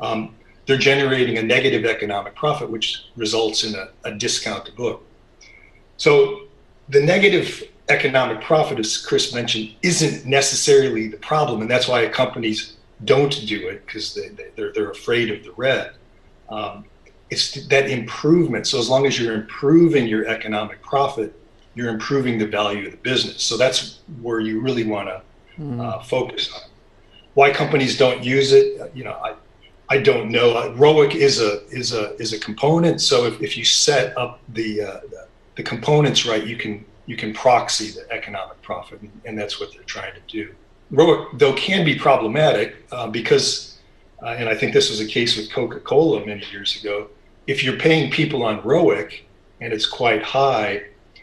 um, 0.00 0.34
they're 0.66 0.78
generating 0.78 1.38
a 1.38 1.42
negative 1.42 1.84
economic 1.84 2.34
profit, 2.34 2.70
which 2.70 3.04
results 3.16 3.64
in 3.64 3.74
a, 3.74 3.88
a 4.04 4.14
discount 4.14 4.66
to 4.66 4.72
book. 4.72 5.04
So 5.96 6.42
the 6.90 7.00
negative 7.00 7.64
economic 7.88 8.42
profit, 8.42 8.78
as 8.78 8.98
Chris 8.98 9.34
mentioned, 9.34 9.74
isn't 9.82 10.26
necessarily 10.26 11.08
the 11.08 11.16
problem. 11.16 11.62
And 11.62 11.70
that's 11.70 11.88
why 11.88 12.06
companies 12.08 12.76
don't 13.04 13.46
do 13.46 13.68
it 13.68 13.86
because 13.86 14.14
they, 14.14 14.28
they, 14.28 14.62
are 14.62 14.72
they're 14.72 14.90
afraid 14.90 15.30
of 15.30 15.44
the 15.44 15.52
red. 15.52 15.92
Um, 16.48 16.84
it's 17.30 17.66
that 17.68 17.90
improvement. 17.90 18.66
So 18.66 18.78
as 18.78 18.88
long 18.88 19.06
as 19.06 19.20
you're 19.20 19.34
improving 19.34 20.06
your 20.06 20.26
economic 20.26 20.82
profit, 20.82 21.34
you're 21.74 21.90
improving 21.90 22.38
the 22.38 22.46
value 22.46 22.86
of 22.86 22.92
the 22.92 22.98
business. 22.98 23.42
So 23.42 23.56
that's 23.56 24.00
where 24.20 24.40
you 24.40 24.60
really 24.60 24.84
want 24.84 25.08
to 25.08 25.22
mm. 25.60 25.80
uh, 25.80 26.02
focus 26.02 26.52
on. 26.52 26.62
Why 27.34 27.52
companies 27.52 27.96
don't 27.96 28.24
use 28.24 28.52
it, 28.52 28.90
you 28.94 29.04
know, 29.04 29.12
I, 29.12 29.34
I 29.90 29.98
don't 29.98 30.30
know. 30.30 30.52
Uh, 30.52 30.74
ROIC 30.74 31.14
is 31.14 31.40
a 31.40 31.66
is 31.68 31.92
a 31.92 32.14
is 32.16 32.32
a 32.32 32.38
component. 32.38 33.00
So 33.00 33.24
if, 33.24 33.40
if 33.40 33.56
you 33.56 33.64
set 33.64 34.16
up 34.18 34.40
the, 34.50 34.82
uh, 34.82 35.00
the, 35.10 35.26
the 35.56 35.62
components 35.62 36.26
right, 36.26 36.44
you 36.44 36.56
can 36.56 36.84
you 37.06 37.16
can 37.16 37.32
proxy 37.32 37.90
the 37.90 38.10
economic 38.12 38.60
profit, 38.60 39.00
and 39.24 39.38
that's 39.38 39.58
what 39.58 39.72
they're 39.72 39.82
trying 39.84 40.14
to 40.14 40.20
do. 40.26 40.54
ROIC 40.92 41.38
though 41.38 41.52
can 41.54 41.84
be 41.84 41.94
problematic 41.94 42.76
uh, 42.92 43.06
because, 43.06 43.78
uh, 44.22 44.28
and 44.28 44.48
I 44.48 44.54
think 44.54 44.72
this 44.72 44.90
was 44.90 45.00
a 45.00 45.06
case 45.06 45.36
with 45.36 45.52
Coca 45.52 45.80
Cola 45.80 46.24
many 46.24 46.44
years 46.50 46.80
ago. 46.80 47.08
If 47.46 47.62
you're 47.62 47.78
paying 47.78 48.10
people 48.10 48.42
on 48.42 48.62
ROIC 48.62 49.20
and 49.60 49.72
it's 49.72 49.86
quite 49.86 50.22
high, 50.22 50.82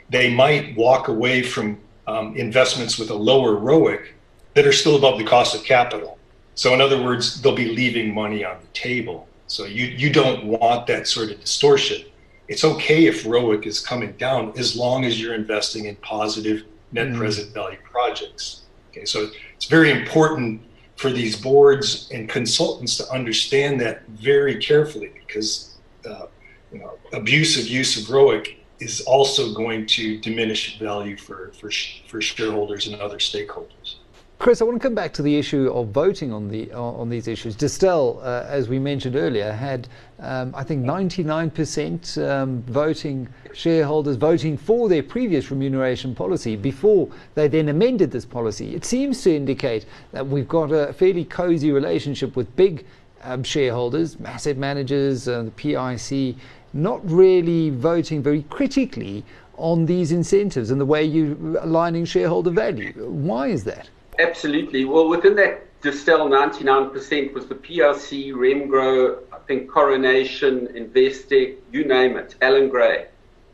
they 0.10 0.34
might 0.34 0.76
walk 0.76 1.08
away 1.08 1.42
from 1.42 1.80
um, 2.08 2.36
investments 2.36 3.00
with 3.00 3.10
a 3.10 3.16
lower 3.16 3.56
ROIC 3.56 4.08
that 4.54 4.68
are 4.68 4.72
still 4.72 4.96
above 4.96 5.18
the 5.18 5.26
cost 5.26 5.56
of 5.56 5.64
capital. 5.64 6.18
So, 6.54 6.74
in 6.74 6.80
other 6.80 7.02
words, 7.04 7.42
they'll 7.42 7.56
be 7.56 7.76
leaving 7.76 8.14
money 8.14 8.46
on 8.46 8.58
the 8.62 8.68
table. 8.68 9.28
So, 9.48 9.66
you, 9.66 9.86
you 9.86 10.12
don't 10.12 10.46
want 10.46 10.88
that 10.88 11.08
sort 11.08 11.32
of 11.32 11.40
distortion. 11.42 12.06
It's 12.48 12.64
okay 12.64 13.08
if 13.08 13.24
ROIC 13.24 13.66
is 13.66 13.80
coming 13.80 14.14
down 14.14 14.54
as 14.58 14.76
long 14.76 15.04
as 15.04 15.20
you're 15.20 15.34
investing 15.34 15.86
in 15.86 15.96
positive 15.98 16.64
net 16.92 17.08
mm. 17.08 17.18
present 17.18 17.54
value 17.54 17.80
projects. 17.84 18.65
Okay, 18.96 19.06
so 19.06 19.30
it's 19.56 19.66
very 19.66 19.92
important 19.92 20.62
for 20.96 21.12
these 21.12 21.36
boards 21.36 22.10
and 22.14 22.30
consultants 22.30 22.96
to 22.98 23.10
understand 23.12 23.82
that 23.82 24.08
very 24.08 24.56
carefully 24.58 25.12
because 25.14 25.76
uh, 26.10 26.28
you 26.72 26.80
know, 26.80 26.98
abusive 27.12 27.68
use 27.68 28.02
of 28.02 28.14
ROIC 28.14 28.56
is 28.80 29.02
also 29.02 29.54
going 29.54 29.86
to 29.88 30.18
diminish 30.20 30.80
value 30.80 31.18
for, 31.18 31.52
for, 31.60 31.70
for 32.08 32.22
shareholders 32.22 32.88
and 32.88 32.96
other 33.02 33.18
stakeholders. 33.18 33.96
Chris, 34.38 34.62
I 34.62 34.66
want 34.66 34.80
to 34.80 34.86
come 34.86 34.94
back 34.94 35.14
to 35.14 35.22
the 35.22 35.38
issue 35.38 35.72
of 35.72 35.88
voting 35.88 36.34
on 36.34 36.50
the 36.50 36.72
on 36.74 37.10
these 37.10 37.28
issues. 37.28 37.56
Distell, 37.56 38.20
uh, 38.22 38.46
as 38.48 38.68
we 38.68 38.78
mentioned 38.78 39.16
earlier, 39.16 39.52
had 39.52 39.88
um, 40.20 40.54
I 40.54 40.64
think 40.64 40.86
99% 40.86 42.30
um, 42.30 42.62
voting 42.64 43.30
shareholders 43.54 44.18
voting 44.18 44.58
for 44.58 44.90
their 44.90 45.02
previous 45.02 45.50
remuneration 45.50 46.14
policy 46.14 46.58
before 46.58 47.10
they 47.34 47.48
then 47.48 47.70
amended 47.70 48.12
this 48.12 48.26
policy. 48.26 48.76
It 48.76 48.84
seems 48.84 49.22
to 49.24 49.34
indicate 49.34 49.86
that 50.12 50.28
we've 50.28 50.48
got 50.48 50.72
a 50.72 50.92
fairly 50.92 51.24
cozy 51.24 51.72
relationship 51.72 52.36
with 52.36 52.54
big 52.58 52.86
um, 53.24 53.42
shareholders, 53.42 54.20
massive 54.20 54.58
managers, 54.58 55.30
uh, 55.30 55.44
the 55.44 55.52
PIC, 55.52 56.36
not 56.74 57.00
really 57.10 57.70
voting 57.70 58.22
very 58.22 58.44
critically 58.44 59.24
on 59.58 59.86
these 59.86 60.12
incentives 60.12 60.72
and 60.72 60.80
the 60.80 60.86
way 60.86 61.04
you're 61.04 61.58
aligning 61.60 62.04
shareholder 62.04 62.52
value. 62.52 62.92
Why 63.08 63.48
is 63.48 63.64
that? 63.64 63.90
Absolutely. 64.20 64.86
Well, 64.86 65.10
within 65.10 65.36
that 65.36 65.66
Distell 65.82 66.30
99% 66.30 67.34
was 67.34 67.46
the 67.48 67.56
PIC, 67.56 68.34
Remgro, 68.34 69.20
I 69.32 69.38
think 69.48 69.70
Coronation, 69.70 70.68
Investec, 70.70 71.58
you 71.72 71.86
name 71.86 72.18
it, 72.18 72.36
Allan 72.42 72.70
Gray. 72.70 73.08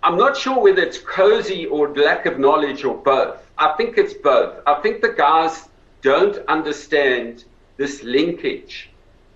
I'm 0.03 0.17
not 0.17 0.37
sure 0.37 0.59
whether 0.59 0.81
it's 0.81 0.97
cozy 0.97 1.65
or 1.65 1.93
lack 1.93 2.25
of 2.25 2.39
knowledge 2.39 2.83
or 2.83 2.95
both. 2.95 3.37
I 3.57 3.73
think 3.73 3.97
it's 3.97 4.13
both. 4.13 4.59
I 4.65 4.75
think 4.81 5.01
the 5.01 5.09
guys 5.09 5.67
don't 6.01 6.37
understand 6.47 7.43
this 7.77 8.01
linkage. 8.03 8.89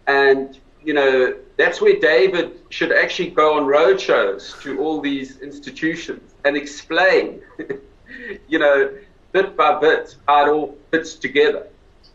And, 0.08 0.58
you 0.84 0.94
know, 0.94 1.36
that's 1.58 1.82
where 1.82 2.00
David 2.00 2.60
should 2.70 2.92
actually 2.92 3.30
go 3.30 3.58
on 3.58 3.64
roadshows 3.64 4.60
to 4.62 4.80
all 4.80 5.02
these 5.02 5.40
institutions 5.42 6.34
and 6.46 6.56
explain, 6.56 7.42
you 8.48 8.60
know, 8.60 8.92
bit 9.32 9.58
by 9.58 9.78
bit 9.80 10.16
how 10.28 10.46
it 10.46 10.50
all 10.50 10.78
fits 10.96 11.16
together. 11.16 11.68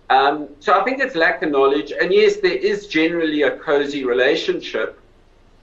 Um, 0.08 0.48
so 0.58 0.78
I 0.78 0.82
think 0.84 1.00
it's 1.00 1.14
lack 1.14 1.42
of 1.42 1.50
knowledge. 1.50 1.92
And 1.92 2.12
yes, 2.12 2.36
there 2.36 2.60
is 2.72 2.86
generally 2.88 3.42
a 3.42 3.56
cozy 3.58 4.04
relationship. 4.04 4.98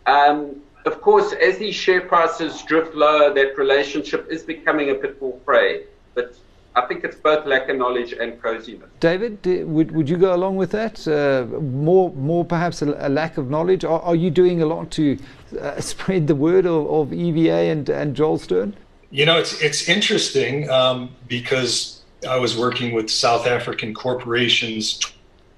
Um, 0.05 0.61
of 0.85 1.01
course, 1.01 1.33
as 1.33 1.57
these 1.57 1.75
share 1.75 2.01
prices 2.01 2.61
drift 2.63 2.95
lower, 2.95 3.33
that 3.33 3.57
relationship 3.57 4.27
is 4.29 4.43
becoming 4.43 4.89
a 4.91 4.95
bit 4.95 5.21
more 5.21 5.37
frayed. 5.43 5.87
But 6.13 6.35
I 6.75 6.81
think 6.87 7.03
it's 7.03 7.17
both 7.17 7.45
lack 7.45 7.67
of 7.67 7.75
knowledge 7.75 8.13
and 8.13 8.41
coziness. 8.41 8.89
David, 9.01 9.45
would, 9.67 9.91
would 9.91 10.07
you 10.07 10.15
go 10.15 10.33
along 10.33 10.55
with 10.55 10.71
that? 10.71 11.05
Uh, 11.05 11.45
more, 11.59 12.13
more 12.13 12.45
perhaps 12.45 12.81
a, 12.81 12.95
a, 12.99 13.09
lack 13.09 13.37
of 13.37 13.49
knowledge? 13.49 13.83
Are, 13.83 14.01
are 14.01 14.15
you 14.15 14.29
doing 14.29 14.61
a 14.61 14.65
lot 14.65 14.91
to 14.91 15.17
uh, 15.59 15.81
spread 15.91 16.27
the 16.27 16.35
word 16.35 16.65
of, 16.65 16.89
of, 16.89 17.11
EVA 17.11 17.71
and, 17.73 17.89
and 17.89 18.15
Joel 18.15 18.37
Stern? 18.37 18.77
You 19.09 19.25
know, 19.25 19.37
it's, 19.37 19.61
it's 19.61 19.89
interesting 19.89 20.69
um, 20.69 21.09
because 21.27 21.97
I 22.27 22.37
was 22.37 22.57
working 22.57 22.93
with 22.93 23.09
South 23.09 23.45
African 23.47 23.93
corporations 23.93 24.99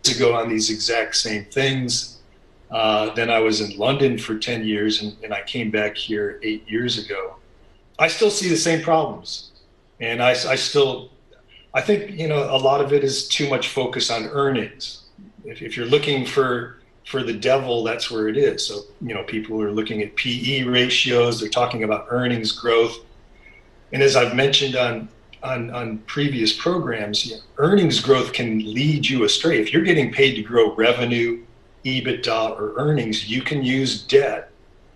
to 0.03 0.17
go 0.17 0.33
on 0.33 0.49
these 0.49 0.69
exact 0.69 1.15
same 1.15 1.45
things. 1.45 2.19
Uh, 2.71 3.13
then 3.15 3.29
I 3.29 3.39
was 3.39 3.61
in 3.61 3.77
London 3.77 4.17
for 4.17 4.37
10 4.37 4.65
years 4.65 5.01
and, 5.01 5.15
and 5.23 5.33
I 5.33 5.41
came 5.43 5.71
back 5.71 5.97
here 5.97 6.39
eight 6.43 6.69
years 6.69 7.03
ago. 7.03 7.35
I 7.97 8.07
still 8.07 8.29
see 8.29 8.49
the 8.49 8.57
same 8.57 8.81
problems 8.81 9.49
and 9.99 10.21
I, 10.21 10.31
I 10.31 10.55
still, 10.55 11.11
I 11.73 11.81
think 11.81 12.11
you 12.19 12.27
know 12.27 12.43
a 12.55 12.57
lot 12.57 12.81
of 12.81 12.93
it 12.93 13.03
is 13.03 13.27
too 13.27 13.49
much 13.49 13.69
focus 13.69 14.09
on 14.09 14.25
earnings. 14.25 15.03
If, 15.43 15.61
if 15.61 15.77
you're 15.77 15.85
looking 15.85 16.25
for 16.25 16.77
for 17.05 17.23
the 17.23 17.33
devil, 17.33 17.83
that's 17.83 18.11
where 18.11 18.27
it 18.27 18.37
is. 18.37 18.65
So 18.65 18.81
you 19.01 19.13
know 19.13 19.23
people 19.23 19.61
are 19.61 19.71
looking 19.71 20.01
at 20.01 20.15
PE 20.15 20.63
ratios. 20.63 21.39
They're 21.39 21.49
talking 21.49 21.83
about 21.83 22.07
earnings 22.09 22.51
growth, 22.51 22.97
and 23.91 24.01
as 24.01 24.15
I've 24.15 24.35
mentioned 24.35 24.75
on 24.75 25.09
on, 25.43 25.69
on 25.71 25.99
previous 25.99 26.53
programs, 26.53 27.41
earnings 27.57 27.99
growth 27.99 28.33
can 28.33 28.59
lead 28.59 29.07
you 29.07 29.23
astray. 29.23 29.61
If 29.61 29.71
you're 29.73 29.83
getting 29.83 30.11
paid 30.11 30.35
to 30.35 30.41
grow 30.41 30.75
revenue, 30.75 31.43
EBITDA, 31.85 32.59
or 32.59 32.73
earnings, 32.77 33.29
you 33.29 33.41
can 33.41 33.63
use 33.63 34.03
debt 34.03 34.51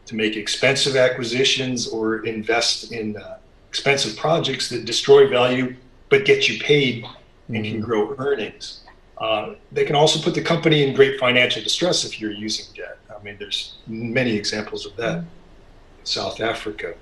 to 0.05 0.15
make 0.15 0.35
expensive 0.35 0.95
acquisitions 0.95 1.87
or 1.87 2.25
invest 2.25 2.91
in 2.91 3.15
uh, 3.17 3.37
expensive 3.69 4.17
projects 4.17 4.69
that 4.69 4.85
destroy 4.85 5.29
value 5.29 5.75
but 6.09 6.25
get 6.25 6.47
you 6.47 6.59
paid 6.59 7.05
and 7.47 7.57
mm-hmm. 7.57 7.63
can 7.63 7.81
grow 7.81 8.15
earnings. 8.19 8.81
Uh, 9.17 9.55
they 9.71 9.85
can 9.85 9.95
also 9.95 10.21
put 10.21 10.35
the 10.35 10.41
company 10.41 10.83
in 10.83 10.93
great 10.93 11.19
financial 11.19 11.63
distress 11.63 12.05
if 12.05 12.19
you're 12.19 12.31
using 12.31 12.65
debt. 12.75 12.99
I 13.09 13.23
mean, 13.23 13.37
there's 13.39 13.77
many 13.87 14.35
examples 14.35 14.85
of 14.85 14.95
that 14.97 15.19
mm-hmm. 15.19 16.01
in 16.01 16.05
South 16.05 16.39
Africa. 16.39 16.93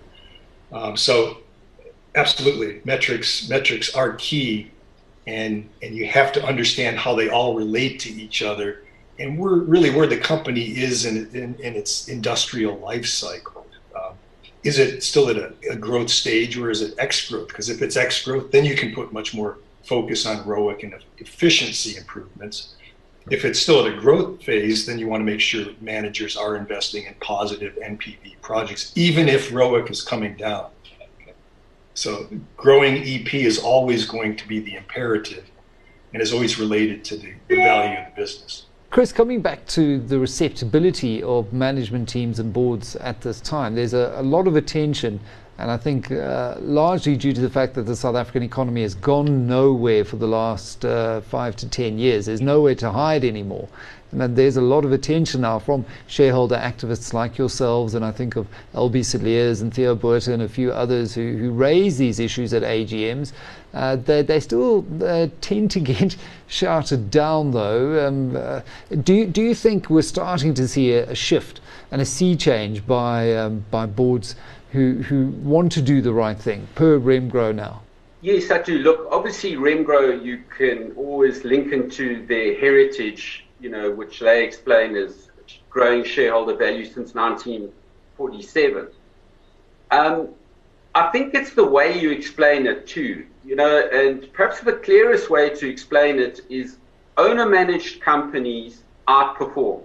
Um, 0.72 0.96
so, 0.96 1.40
absolutely, 2.16 2.82
metrics 2.86 3.50
metrics 3.50 3.94
are 3.96 4.14
key, 4.14 4.72
and 5.28 5.70
and 5.82 5.96
you 5.96 6.08
have 6.08 6.32
to 6.34 6.46
understand 6.46 6.98
how 6.98 7.16
they 7.16 7.30
all 7.30 7.56
relate 7.56 8.00
to 8.02 8.10
each 8.10 8.42
other, 8.42 8.84
and 9.20 9.38
we're 9.38 9.60
really 9.60 9.90
where 9.90 10.08
the 10.08 10.18
company 10.18 10.66
is 10.78 11.06
in, 11.06 11.30
in, 11.36 11.56
in 11.56 11.76
its 11.76 12.08
industrial 12.08 12.78
life 12.78 13.06
cycle 13.06 13.62
um, 13.96 14.14
is 14.64 14.80
it 14.80 15.04
still 15.04 15.30
at 15.30 15.38
a, 15.38 15.54
a, 15.72 15.76
growth 15.76 16.10
stage 16.10 16.58
or 16.58 16.70
is 16.70 16.82
it 16.82 16.94
X 16.98 17.30
growth? 17.30 17.48
Because 17.48 17.70
if 17.70 17.82
it's 17.82 17.98
X 17.98 18.24
growth, 18.24 18.52
then 18.52 18.66
you 18.66 18.76
can 18.76 18.94
put 18.94 19.12
much 19.12 19.34
more 19.34 19.58
focus 19.84 20.26
on 20.26 20.44
ROIC 20.44 20.84
and 20.84 20.96
efficiency 21.18 21.98
improvements. 21.98 22.76
If 23.30 23.46
it's 23.46 23.60
still 23.60 23.86
at 23.86 23.94
a 23.94 23.98
growth 23.98 24.44
phase, 24.44 24.86
then 24.86 24.98
you 25.00 25.08
want 25.08 25.22
to 25.22 25.26
make 25.26 25.42
sure 25.42 25.66
managers 25.80 26.36
are 26.36 26.56
investing 26.56 27.06
in 27.06 27.14
positive 27.16 27.76
NPV 27.76 28.42
projects, 28.42 28.92
even 28.96 29.28
if 29.28 29.52
ROIC 29.52 29.90
is 29.90 30.02
coming 30.02 30.36
down. 30.36 30.68
So 32.02 32.28
growing 32.58 32.98
EP 33.04 33.32
is 33.32 33.60
always 33.60 34.06
going 34.06 34.36
to 34.38 34.48
be 34.48 34.60
the 34.60 34.74
imperative 34.74 35.46
and 36.12 36.20
is 36.20 36.34
always 36.34 36.58
related 36.58 37.06
to 37.06 37.16
the, 37.16 37.32
the 37.48 37.58
value 37.58 38.00
of 38.00 38.06
the 38.06 38.20
business. 38.20 38.66
Chris, 38.90 39.14
coming 39.14 39.40
back 39.40 39.68
to 39.68 40.00
the 40.00 40.18
receptibility 40.18 41.22
of 41.22 41.54
management 41.54 42.10
teams 42.10 42.40
and 42.40 42.52
boards 42.52 42.96
at 42.96 43.22
this 43.22 43.40
time, 43.40 43.76
there's 43.76 43.94
a, 43.94 44.16
a 44.16 44.24
lot 44.24 44.48
of 44.48 44.56
attention, 44.56 45.20
and 45.60 45.70
I 45.70 45.78
think 45.78 46.12
uh, 46.12 46.56
largely 46.60 47.16
due 47.16 47.34
to 47.34 47.42
the 47.42 47.52
fact 47.52 47.76
that 47.76 47.84
the 47.84 47.96
South 47.96 48.16
African 48.16 48.42
economy 48.42 48.82
has 48.82 48.96
gone 48.96 49.46
nowhere 49.46 50.04
for 50.04 50.16
the 50.16 50.28
last 50.28 50.84
uh, 50.84 51.22
five 51.22 51.56
to 51.58 51.70
ten 51.70 52.00
years. 52.00 52.26
There's 52.26 52.42
nowhere 52.42 52.74
to 52.76 52.92
hide 52.92 53.24
anymore. 53.24 53.70
And 54.12 54.36
there's 54.36 54.58
a 54.58 54.62
lot 54.62 54.84
of 54.84 54.92
attention 54.92 55.42
now 55.42 55.60
from 55.60 55.86
shareholder 56.08 56.58
activists 56.58 57.14
like 57.14 57.38
yourselves, 57.38 57.96
and 57.96 58.04
I 58.04 58.12
think 58.12 58.36
of 58.36 58.48
LB 58.74 59.06
Cilliers 59.06 59.62
and 59.62 59.74
Theo 59.74 59.96
Botha 59.96 60.34
and 60.34 60.42
a 60.42 60.50
few 60.50 60.72
others 60.72 61.16
who, 61.16 61.38
who 61.38 61.52
raise 61.52 61.98
these 61.98 62.20
issues 62.20 62.54
at 62.54 62.64
AGMs. 62.64 63.32
Uh, 63.74 63.96
they, 63.96 64.22
they 64.22 64.40
still 64.40 64.86
uh, 65.04 65.28
tend 65.40 65.72
to 65.72 65.80
get 65.92 66.18
shouted 66.48 67.10
down, 67.10 67.52
though. 67.52 68.08
Um, 68.08 68.36
uh, 68.36 68.62
do, 69.04 69.26
do 69.26 69.42
you 69.42 69.56
think 69.56 69.90
we're 69.90 70.02
starting 70.02 70.54
to 70.56 70.68
see 70.68 70.94
a, 70.94 71.10
a 71.12 71.16
shift 71.16 71.62
and 71.92 72.02
a 72.02 72.06
sea 72.06 72.36
change 72.36 72.86
by, 72.86 73.34
um, 73.36 73.66
by 73.72 73.86
boards 73.86 74.36
who, 74.72 75.02
who 75.04 75.28
want 75.44 75.72
to 75.74 75.82
do 75.82 76.02
the 76.02 76.14
right 76.14 76.38
thing, 76.38 76.68
per 76.76 77.00
Remgro 77.00 77.54
now? 77.54 77.82
Yes, 78.22 78.52
I 78.52 78.62
do. 78.62 78.78
Look, 78.78 79.08
obviously, 79.10 79.56
Remgro, 79.56 80.24
you 80.24 80.44
can 80.56 80.92
always 80.96 81.44
link 81.44 81.74
into 81.74 82.26
their 82.28 82.60
heritage 82.60 83.46
you 83.62 83.70
know, 83.70 83.92
which 83.92 84.20
they 84.20 84.44
explain 84.44 84.96
as 84.96 85.30
growing 85.70 86.04
shareholder 86.04 86.56
value 86.56 86.86
since 86.86 87.14
1947. 87.14 88.88
Um, 89.92 90.30
I 90.94 91.10
think 91.12 91.34
it's 91.34 91.54
the 91.54 91.66
way 91.66 91.98
you 91.98 92.12
explain 92.12 92.66
it 92.66 92.88
too, 92.88 93.26
you 93.46 93.56
know, 93.56 93.88
and 93.90 94.32
perhaps 94.34 94.60
the 94.60 94.74
clearest 94.74 95.30
way 95.30 95.50
to 95.50 95.70
explain 95.70 96.20
it 96.20 96.42
is 96.50 96.78
owner 97.18 97.46
managed 97.46 98.02
companies 98.02 98.84
outperform. 99.08 99.84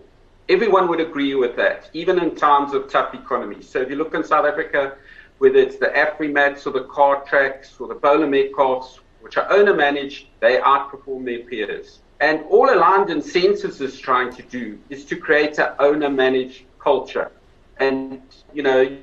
Everyone 0.48 0.88
would 0.88 1.00
agree 1.00 1.34
with 1.34 1.56
that, 1.56 1.90
even 1.92 2.18
in 2.20 2.34
times 2.34 2.72
of 2.72 2.88
tough 2.88 3.14
economies. 3.14 3.68
So 3.68 3.80
if 3.80 3.90
you 3.90 3.96
look 3.96 4.14
in 4.14 4.24
South 4.24 4.46
Africa, 4.46 4.96
whether 5.38 5.58
it's 5.58 5.76
the 5.76 5.86
Afrimats 5.86 6.66
or 6.66 6.70
the 6.70 6.84
Cartracks 6.84 7.80
or 7.80 7.88
the 7.88 7.94
Bowler 7.94 8.26
Metcalfs, 8.26 9.00
which 9.20 9.36
are 9.36 9.50
owner 9.52 9.74
managed, 9.74 10.26
they 10.40 10.58
outperform 10.58 11.24
their 11.24 11.40
peers. 11.40 12.00
And 12.20 12.44
all 12.48 12.72
Aligned 12.72 13.22
census 13.22 13.80
is 13.80 13.98
trying 13.98 14.32
to 14.34 14.42
do 14.42 14.78
is 14.88 15.04
to 15.06 15.16
create 15.16 15.58
an 15.58 15.74
owner 15.78 16.08
managed 16.08 16.62
culture. 16.78 17.30
And, 17.78 18.22
you 18.54 18.62
know, 18.62 18.96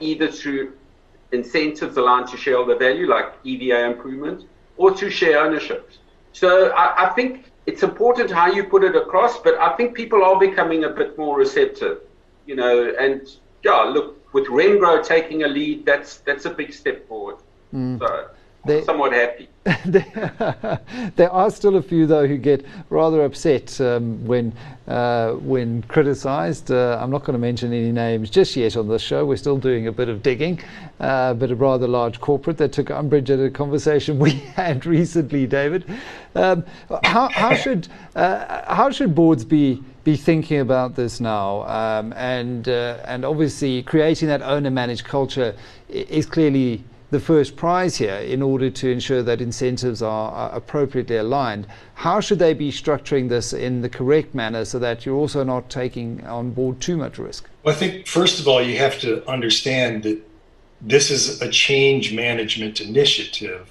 either 0.00 0.30
through 0.30 0.72
incentives 1.32 1.96
aligned 1.96 2.28
to 2.28 2.36
shareholder 2.36 2.76
value, 2.76 3.06
like 3.06 3.32
EVA 3.44 3.84
improvement, 3.84 4.44
or 4.76 4.94
to 4.94 5.10
share 5.10 5.40
ownership. 5.40 5.90
So 6.32 6.70
I, 6.70 7.06
I, 7.06 7.08
think 7.14 7.50
it's 7.66 7.82
important 7.82 8.30
how 8.30 8.46
you 8.46 8.64
put 8.64 8.84
it 8.84 8.94
across, 8.94 9.38
but 9.40 9.54
I 9.56 9.74
think 9.76 9.94
people 9.94 10.22
are 10.22 10.38
becoming 10.38 10.84
a 10.84 10.90
bit 10.90 11.18
more 11.18 11.36
receptive, 11.36 12.00
you 12.46 12.54
know, 12.54 12.94
and 12.98 13.22
yeah, 13.64 13.82
look, 13.82 14.32
with 14.32 14.46
Remgro 14.46 15.04
taking 15.04 15.42
a 15.42 15.48
lead, 15.48 15.84
that's 15.84 16.18
that's 16.18 16.44
a 16.44 16.50
big 16.50 16.72
step 16.72 17.08
forward. 17.08 17.36
Mm. 17.74 17.98
So 17.98 18.28
they, 18.64 18.82
somewhat 18.84 19.12
happy. 19.12 19.48
there 19.86 21.30
are 21.30 21.50
still 21.50 21.76
a 21.76 21.82
few, 21.82 22.06
though, 22.06 22.26
who 22.26 22.36
get 22.38 22.64
rather 22.90 23.24
upset 23.24 23.80
um, 23.80 24.24
when 24.26 24.52
uh, 24.86 25.32
when 25.34 25.82
criticised. 25.82 26.70
Uh, 26.70 26.98
I'm 27.00 27.10
not 27.10 27.20
going 27.24 27.34
to 27.34 27.38
mention 27.38 27.72
any 27.72 27.92
names 27.92 28.30
just 28.30 28.56
yet 28.56 28.76
on 28.76 28.88
this 28.88 29.02
show. 29.02 29.26
We're 29.26 29.36
still 29.36 29.58
doing 29.58 29.86
a 29.86 29.92
bit 29.92 30.08
of 30.08 30.22
digging, 30.22 30.60
uh, 31.00 31.34
but 31.34 31.50
a 31.50 31.54
rather 31.54 31.86
large 31.86 32.20
corporate 32.20 32.56
that 32.58 32.72
took 32.72 32.90
umbrage 32.90 33.30
at 33.30 33.40
a 33.40 33.50
conversation 33.50 34.18
we 34.18 34.30
had 34.30 34.86
recently, 34.86 35.46
David. 35.46 35.84
Um, 36.34 36.64
how, 37.04 37.28
how, 37.28 37.54
should 37.54 37.88
uh, 38.16 38.74
how 38.74 38.90
should 38.90 39.14
boards 39.14 39.44
be 39.44 39.82
be 40.04 40.16
thinking 40.16 40.60
about 40.60 40.94
this 40.94 41.20
now? 41.20 41.62
Um, 41.68 42.12
and 42.14 42.68
uh, 42.68 42.98
and 43.04 43.24
obviously, 43.24 43.82
creating 43.82 44.28
that 44.28 44.42
owner 44.42 44.70
managed 44.70 45.04
culture 45.04 45.54
is 45.88 46.26
clearly 46.26 46.84
the 47.10 47.20
first 47.20 47.56
prize 47.56 47.96
here 47.96 48.16
in 48.16 48.42
order 48.42 48.68
to 48.68 48.90
ensure 48.90 49.22
that 49.22 49.40
incentives 49.40 50.02
are, 50.02 50.30
are, 50.30 50.50
appropriately 50.54 51.16
aligned. 51.16 51.66
How 51.94 52.20
should 52.20 52.38
they 52.38 52.52
be 52.52 52.70
structuring 52.70 53.28
this 53.28 53.52
in 53.52 53.80
the 53.80 53.88
correct 53.88 54.34
manner 54.34 54.64
so 54.64 54.78
that 54.78 55.06
you're 55.06 55.16
also 55.16 55.42
not 55.42 55.70
taking 55.70 56.24
on 56.26 56.50
board 56.50 56.80
too 56.80 56.96
much 56.96 57.18
risk? 57.18 57.48
Well, 57.62 57.74
I 57.74 57.78
think, 57.78 58.06
first 58.06 58.40
of 58.40 58.48
all, 58.48 58.60
you 58.60 58.76
have 58.76 59.00
to 59.00 59.26
understand 59.28 60.02
that 60.02 60.20
this 60.80 61.10
is 61.10 61.40
a 61.40 61.48
change 61.48 62.14
management 62.14 62.80
initiative. 62.80 63.70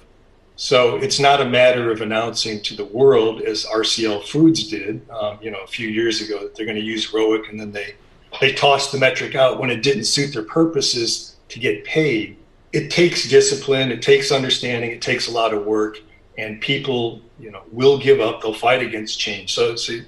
So 0.56 0.96
it's 0.96 1.20
not 1.20 1.40
a 1.40 1.44
matter 1.44 1.92
of 1.92 2.00
announcing 2.00 2.60
to 2.62 2.74
the 2.74 2.84
world, 2.84 3.40
as 3.42 3.64
RCL 3.64 4.24
Foods 4.24 4.66
did, 4.68 5.08
um, 5.10 5.38
you 5.40 5.52
know, 5.52 5.60
a 5.60 5.68
few 5.68 5.88
years 5.88 6.20
ago, 6.20 6.40
that 6.40 6.56
they're 6.56 6.66
going 6.66 6.76
to 6.76 6.84
use 6.84 7.12
ROIC, 7.12 7.48
and 7.48 7.60
then 7.60 7.70
they 7.70 7.94
they 8.40 8.52
tossed 8.52 8.92
the 8.92 8.98
metric 8.98 9.34
out 9.34 9.58
when 9.58 9.70
it 9.70 9.82
didn't 9.82 10.04
suit 10.04 10.34
their 10.34 10.42
purposes 10.42 11.36
to 11.48 11.58
get 11.58 11.82
paid 11.84 12.36
it 12.72 12.90
takes 12.90 13.28
discipline, 13.28 13.90
it 13.90 14.02
takes 14.02 14.30
understanding, 14.30 14.90
it 14.90 15.02
takes 15.02 15.28
a 15.28 15.30
lot 15.30 15.54
of 15.54 15.64
work, 15.64 15.98
and 16.36 16.60
people, 16.60 17.20
you 17.38 17.50
know, 17.50 17.62
will 17.72 17.98
give 17.98 18.20
up. 18.20 18.42
They'll 18.42 18.54
fight 18.54 18.82
against 18.82 19.18
change. 19.18 19.54
So, 19.54 19.76
so 19.76 19.98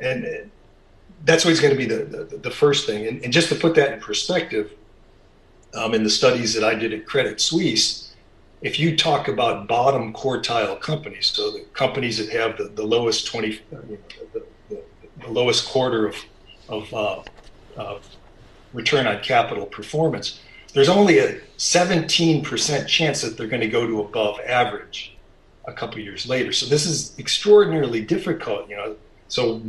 and 0.00 0.50
that's 1.24 1.44
always 1.44 1.60
going 1.60 1.72
to 1.72 1.78
be 1.78 1.86
the, 1.86 2.04
the, 2.04 2.36
the 2.38 2.50
first 2.50 2.86
thing. 2.86 3.06
And, 3.06 3.22
and, 3.24 3.32
just 3.32 3.48
to 3.48 3.54
put 3.54 3.74
that 3.74 3.92
in 3.92 4.00
perspective, 4.00 4.72
um, 5.74 5.94
in 5.94 6.04
the 6.04 6.10
studies 6.10 6.54
that 6.54 6.64
I 6.64 6.74
did 6.74 6.92
at 6.92 7.06
Credit 7.06 7.40
Suisse, 7.40 8.14
if 8.62 8.78
you 8.78 8.96
talk 8.96 9.28
about 9.28 9.68
bottom 9.68 10.12
quartile 10.12 10.80
companies, 10.80 11.26
so 11.26 11.50
the 11.50 11.60
companies 11.72 12.18
that 12.18 12.28
have 12.30 12.56
the, 12.56 12.64
the 12.64 12.82
lowest 12.82 13.26
20, 13.26 13.48
you 13.48 13.58
know, 13.70 13.98
the, 14.32 14.44
the, 14.68 14.82
the, 15.20 15.28
lowest 15.28 15.68
quarter 15.68 16.08
of, 16.08 16.16
of 16.68 16.94
uh, 16.94 17.22
uh, 17.76 17.98
return 18.72 19.06
on 19.06 19.20
capital 19.22 19.66
performance, 19.66 20.40
there's 20.74 20.88
only 20.88 21.18
a 21.18 21.40
17% 21.58 22.86
chance 22.86 23.22
that 23.22 23.36
they're 23.36 23.46
going 23.46 23.62
to 23.62 23.68
go 23.68 23.86
to 23.86 24.00
above 24.00 24.38
average 24.40 25.16
a 25.66 25.72
couple 25.72 25.98
years 26.00 26.28
later. 26.28 26.52
So 26.52 26.66
this 26.66 26.86
is 26.86 27.18
extraordinarily 27.18 28.00
difficult, 28.00 28.68
you 28.68 28.76
know. 28.76 28.96
So 29.28 29.62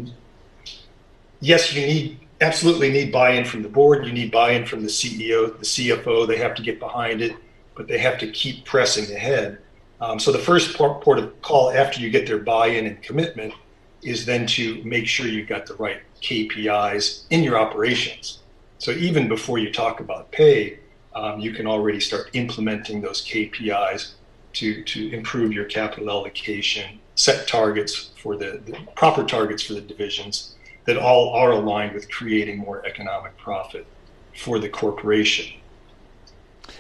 yes, 1.42 1.74
you 1.74 1.86
need 1.86 2.20
absolutely 2.42 2.90
need 2.90 3.12
buy-in 3.12 3.46
from 3.46 3.64
the 3.64 3.70
board. 3.70 4.06
You 4.06 4.14
need 4.14 4.32
buy-in 4.32 4.66
from 4.66 4.82
the 4.82 4.88
CEO, 4.88 5.58
the 5.58 5.66
CFO. 5.66 6.28
They 6.28 6.38
have 6.38 6.56
to 6.56 6.62
get 6.62 6.80
behind 6.80 7.22
it, 7.22 7.36
but 7.76 7.88
they 7.88 7.98
have 7.98 8.18
to 8.20 8.32
keep 8.32 8.66
pressing 8.66 9.14
ahead. 9.14 9.60
Um, 10.02 10.20
so 10.20 10.32
the 10.32 10.40
first 10.40 10.76
port, 10.78 11.02
port 11.02 11.20
of 11.20 11.42
call 11.42 11.72
after 11.72 12.00
you 12.00 12.10
get 12.10 12.26
their 12.26 12.40
buy-in 12.40 12.86
and 12.86 13.02
commitment 13.02 13.54
is 14.02 14.26
then 14.26 14.48
to 14.48 14.82
make 14.86 15.08
sure 15.08 15.28
you've 15.28 15.50
got 15.50 15.66
the 15.66 15.76
right 15.76 16.00
KPIs 16.22 17.26
in 17.30 17.44
your 17.44 17.60
operations. 17.60 18.40
So 18.78 18.92
even 18.92 19.28
before 19.28 19.58
you 19.58 19.74
talk 19.74 20.00
about 20.00 20.32
pay, 20.32 20.80
um, 21.20 21.40
you 21.40 21.52
can 21.52 21.68
already 21.68 22.00
start 22.00 22.30
implementing 22.34 23.02
those 23.02 23.26
KPIs 23.26 24.14
to, 24.54 24.84
to 24.84 25.14
improve 25.14 25.54
your 25.54 25.66
capital 25.66 26.10
allocation, 26.10 27.00
set 27.16 27.48
targets 27.48 28.12
for 28.18 28.36
the, 28.38 28.62
the 28.66 28.78
proper 28.96 29.24
targets 29.24 29.64
for 29.64 29.74
the 29.74 29.82
divisions 29.82 30.56
that 30.86 30.98
all 30.98 31.34
are 31.34 31.52
aligned 31.52 31.94
with 31.94 32.10
creating 32.10 32.58
more 32.58 32.86
economic 32.86 33.38
profit 33.38 33.86
for 34.36 34.60
the 34.60 34.70
corporation. 34.70 35.54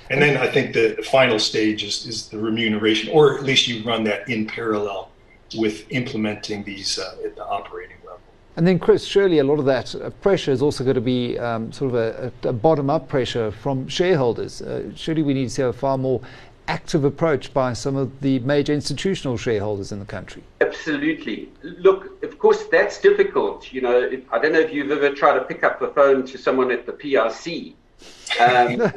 And 0.09 0.21
then 0.21 0.37
I 0.37 0.47
think 0.47 0.73
the, 0.73 1.03
final 1.11 1.39
stage 1.39 1.83
is, 1.83 2.05
is 2.07 2.29
the 2.29 2.39
remuneration, 2.39 3.11
or 3.13 3.37
at 3.37 3.43
least 3.43 3.67
you 3.67 3.83
run 3.83 4.03
that 4.05 4.27
in 4.29 4.47
parallel 4.47 5.11
with 5.55 5.91
implementing 5.91 6.63
these 6.63 6.97
uh, 6.97 7.17
at 7.25 7.35
the 7.35 7.45
operating 7.45 7.97
and 8.55 8.67
then, 8.67 8.79
Chris, 8.79 9.05
surely 9.05 9.39
a 9.39 9.43
lot 9.43 9.59
of 9.59 9.65
that 9.65 9.95
uh, 9.95 10.09
pressure 10.09 10.51
is 10.51 10.61
also 10.61 10.83
going 10.83 10.95
to 10.95 11.01
be 11.01 11.37
um, 11.39 11.71
sort 11.71 11.93
of 11.93 11.95
a, 11.95 12.49
a 12.49 12.53
bottom 12.53 12.89
up 12.89 13.07
pressure 13.07 13.51
from 13.51 13.87
shareholders. 13.87 14.61
Uh, 14.61 14.91
surely 14.95 15.23
we 15.23 15.33
need 15.33 15.45
to 15.45 15.49
see 15.49 15.61
a 15.61 15.71
far 15.71 15.97
more 15.97 16.21
active 16.67 17.03
approach 17.03 17.51
by 17.53 17.73
some 17.73 17.95
of 17.95 18.21
the 18.21 18.37
major 18.39 18.73
institutional 18.73 19.37
shareholders 19.37 19.91
in 19.91 19.99
the 19.99 20.05
country. 20.05 20.43
Absolutely. 20.61 21.49
Look, 21.63 22.23
of 22.23 22.37
course, 22.37 22.65
that's 22.65 23.01
difficult. 23.01 23.73
You 23.73 23.81
know, 23.81 23.99
if, 23.99 24.21
I 24.31 24.39
don't 24.39 24.53
know 24.53 24.59
if 24.59 24.71
you've 24.71 24.91
ever 24.91 25.13
tried 25.15 25.39
to 25.39 25.45
pick 25.45 25.63
up 25.63 25.79
the 25.79 25.87
phone 25.89 26.25
to 26.27 26.37
someone 26.37 26.71
at 26.71 26.85
the 26.85 26.91
PIC, 26.91 27.75
um, 28.39 28.91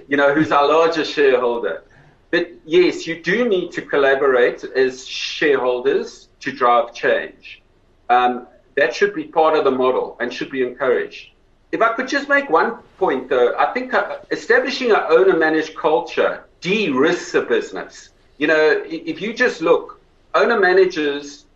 you 0.08 0.16
know, 0.16 0.34
who's 0.34 0.50
our 0.50 0.66
largest 0.66 1.12
shareholder. 1.12 1.84
But 2.30 2.50
yes, 2.64 3.06
you 3.06 3.22
do 3.22 3.48
need 3.48 3.70
to 3.72 3.82
collaborate 3.82 4.64
as 4.64 5.06
shareholders 5.06 6.29
to 6.40 6.52
drive 6.52 6.94
change. 6.94 7.62
Um, 8.08 8.46
that 8.76 8.94
should 8.94 9.14
be 9.14 9.24
part 9.24 9.56
of 9.56 9.64
the 9.64 9.70
model 9.70 10.16
and 10.20 10.32
should 10.32 10.50
be 10.50 10.62
encouraged. 10.62 11.30
If 11.72 11.82
I 11.82 11.92
could 11.92 12.08
just 12.08 12.28
make 12.28 12.50
one 12.50 12.78
point, 12.98 13.28
though, 13.28 13.56
I 13.56 13.72
think 13.72 13.94
uh, 13.94 14.18
establishing 14.30 14.90
an 14.90 15.02
owner 15.08 15.36
managed 15.36 15.76
culture 15.76 16.44
de 16.60 16.90
risks 16.90 17.34
a 17.34 17.42
business. 17.42 18.10
You 18.38 18.48
know, 18.48 18.82
if 18.86 19.20
you 19.20 19.32
just 19.32 19.60
look, 19.60 20.00
owner 20.34 20.58
managers, 20.58 21.46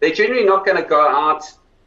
they're 0.00 0.12
generally 0.12 0.44
not 0.44 0.64
going 0.64 0.80
to 0.80 0.88
go 0.88 1.00
out 1.00 1.44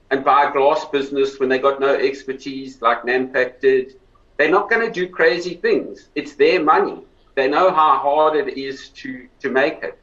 and 0.10 0.24
buy 0.24 0.50
a 0.50 0.52
glass 0.52 0.84
business 0.86 1.40
when 1.40 1.48
they 1.48 1.60
got 1.60 1.80
no 1.80 1.96
expertise 1.96 2.82
like 2.82 3.04
Nampak 3.04 3.62
did. 3.62 3.96
They're 4.38 4.52
not 4.52 4.70
going 4.70 4.86
to 4.86 4.92
do 4.92 5.08
crazy 5.08 5.56
things. 5.56 6.10
It's 6.16 6.34
their 6.34 6.62
money. 6.62 7.04
They 7.36 7.48
know 7.48 7.72
how 7.72 7.98
hard 8.00 8.36
it 8.36 8.58
is 8.58 8.90
to, 8.90 9.28
to 9.40 9.50
make 9.50 9.82
it. 9.84 9.98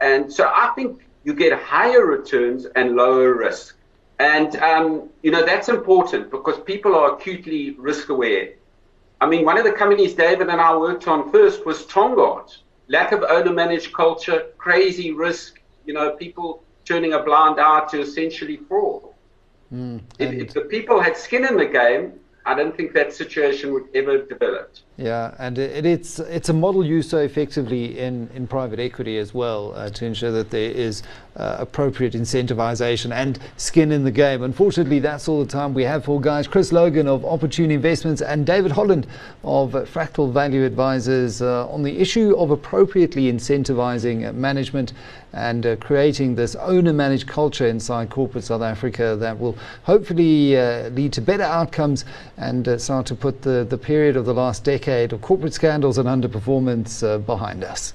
And 0.00 0.30
so 0.30 0.44
I 0.44 0.72
think 0.74 1.02
you 1.24 1.34
get 1.34 1.52
higher 1.58 2.04
returns 2.06 2.66
and 2.76 2.96
lower 2.96 3.34
risk. 3.34 3.76
And, 4.18 4.56
um, 4.56 5.08
you 5.22 5.30
know, 5.30 5.44
that's 5.44 5.68
important 5.68 6.30
because 6.30 6.60
people 6.60 6.94
are 6.94 7.14
acutely 7.14 7.72
risk 7.78 8.10
aware. 8.10 8.50
I 9.20 9.26
mean, 9.26 9.44
one 9.44 9.58
of 9.58 9.64
the 9.64 9.72
companies 9.72 10.14
David 10.14 10.48
and 10.48 10.60
I 10.60 10.76
worked 10.76 11.06
on 11.08 11.30
first 11.30 11.66
was 11.66 11.86
Tongaat. 11.86 12.56
Lack 12.88 13.12
of 13.12 13.22
owner 13.22 13.52
managed 13.52 13.92
culture, 13.92 14.46
crazy 14.58 15.12
risk, 15.12 15.60
you 15.86 15.94
know, 15.94 16.10
people 16.16 16.62
turning 16.84 17.12
a 17.12 17.22
blind 17.22 17.60
eye 17.60 17.86
to 17.90 18.00
essentially 18.00 18.56
fraud. 18.56 19.02
Mm, 19.72 20.00
if, 20.18 20.32
if 20.32 20.54
the 20.54 20.62
people 20.62 21.00
had 21.00 21.16
skin 21.16 21.44
in 21.44 21.56
the 21.56 21.66
game, 21.66 22.18
I 22.50 22.54
don't 22.54 22.76
think 22.76 22.94
that 22.94 23.12
situation 23.12 23.72
would 23.74 23.86
ever 23.94 24.22
develop. 24.22 24.74
Yeah, 24.96 25.34
and 25.38 25.56
it, 25.56 25.86
it's 25.86 26.18
it's 26.18 26.48
a 26.48 26.52
model 26.52 26.84
used 26.84 27.08
so 27.08 27.18
effectively 27.18 27.98
in, 27.98 28.28
in 28.34 28.48
private 28.48 28.80
equity 28.80 29.18
as 29.18 29.32
well 29.32 29.72
uh, 29.74 29.88
to 29.90 30.04
ensure 30.04 30.32
that 30.32 30.50
there 30.50 30.70
is 30.72 31.04
uh, 31.36 31.56
appropriate 31.60 32.12
incentivization 32.12 33.12
and 33.12 33.38
skin 33.56 33.92
in 33.92 34.04
the 34.04 34.10
game. 34.10 34.42
Unfortunately, 34.42 34.98
that's 34.98 35.28
all 35.28 35.42
the 35.42 35.50
time 35.50 35.72
we 35.72 35.84
have 35.84 36.04
for 36.04 36.20
guys. 36.20 36.46
Chris 36.46 36.72
Logan 36.72 37.06
of 37.06 37.24
Opportune 37.24 37.70
Investments 37.70 38.20
and 38.20 38.44
David 38.44 38.72
Holland 38.72 39.06
of 39.42 39.72
Fractal 39.72 40.30
Value 40.32 40.66
Advisors 40.66 41.40
uh, 41.40 41.66
on 41.68 41.82
the 41.82 41.98
issue 41.98 42.34
of 42.36 42.50
appropriately 42.50 43.32
incentivizing 43.32 44.34
management 44.34 44.92
and 45.32 45.64
uh, 45.64 45.76
creating 45.76 46.34
this 46.34 46.56
owner 46.56 46.92
managed 46.92 47.26
culture 47.26 47.68
inside 47.68 48.10
corporate 48.10 48.44
South 48.44 48.62
Africa 48.62 49.16
that 49.18 49.38
will 49.38 49.56
hopefully 49.84 50.58
uh, 50.58 50.88
lead 50.90 51.12
to 51.12 51.20
better 51.20 51.44
outcomes 51.44 52.04
and 52.40 52.66
uh, 52.66 52.78
start 52.78 53.06
to 53.06 53.14
put 53.14 53.42
the, 53.42 53.66
the 53.68 53.78
period 53.78 54.16
of 54.16 54.24
the 54.24 54.34
last 54.34 54.64
decade 54.64 55.12
of 55.12 55.20
corporate 55.20 55.54
scandals 55.54 55.98
and 55.98 56.08
underperformance 56.08 56.92
uh, 57.06 57.18
behind 57.18 57.62
us. 57.62 57.88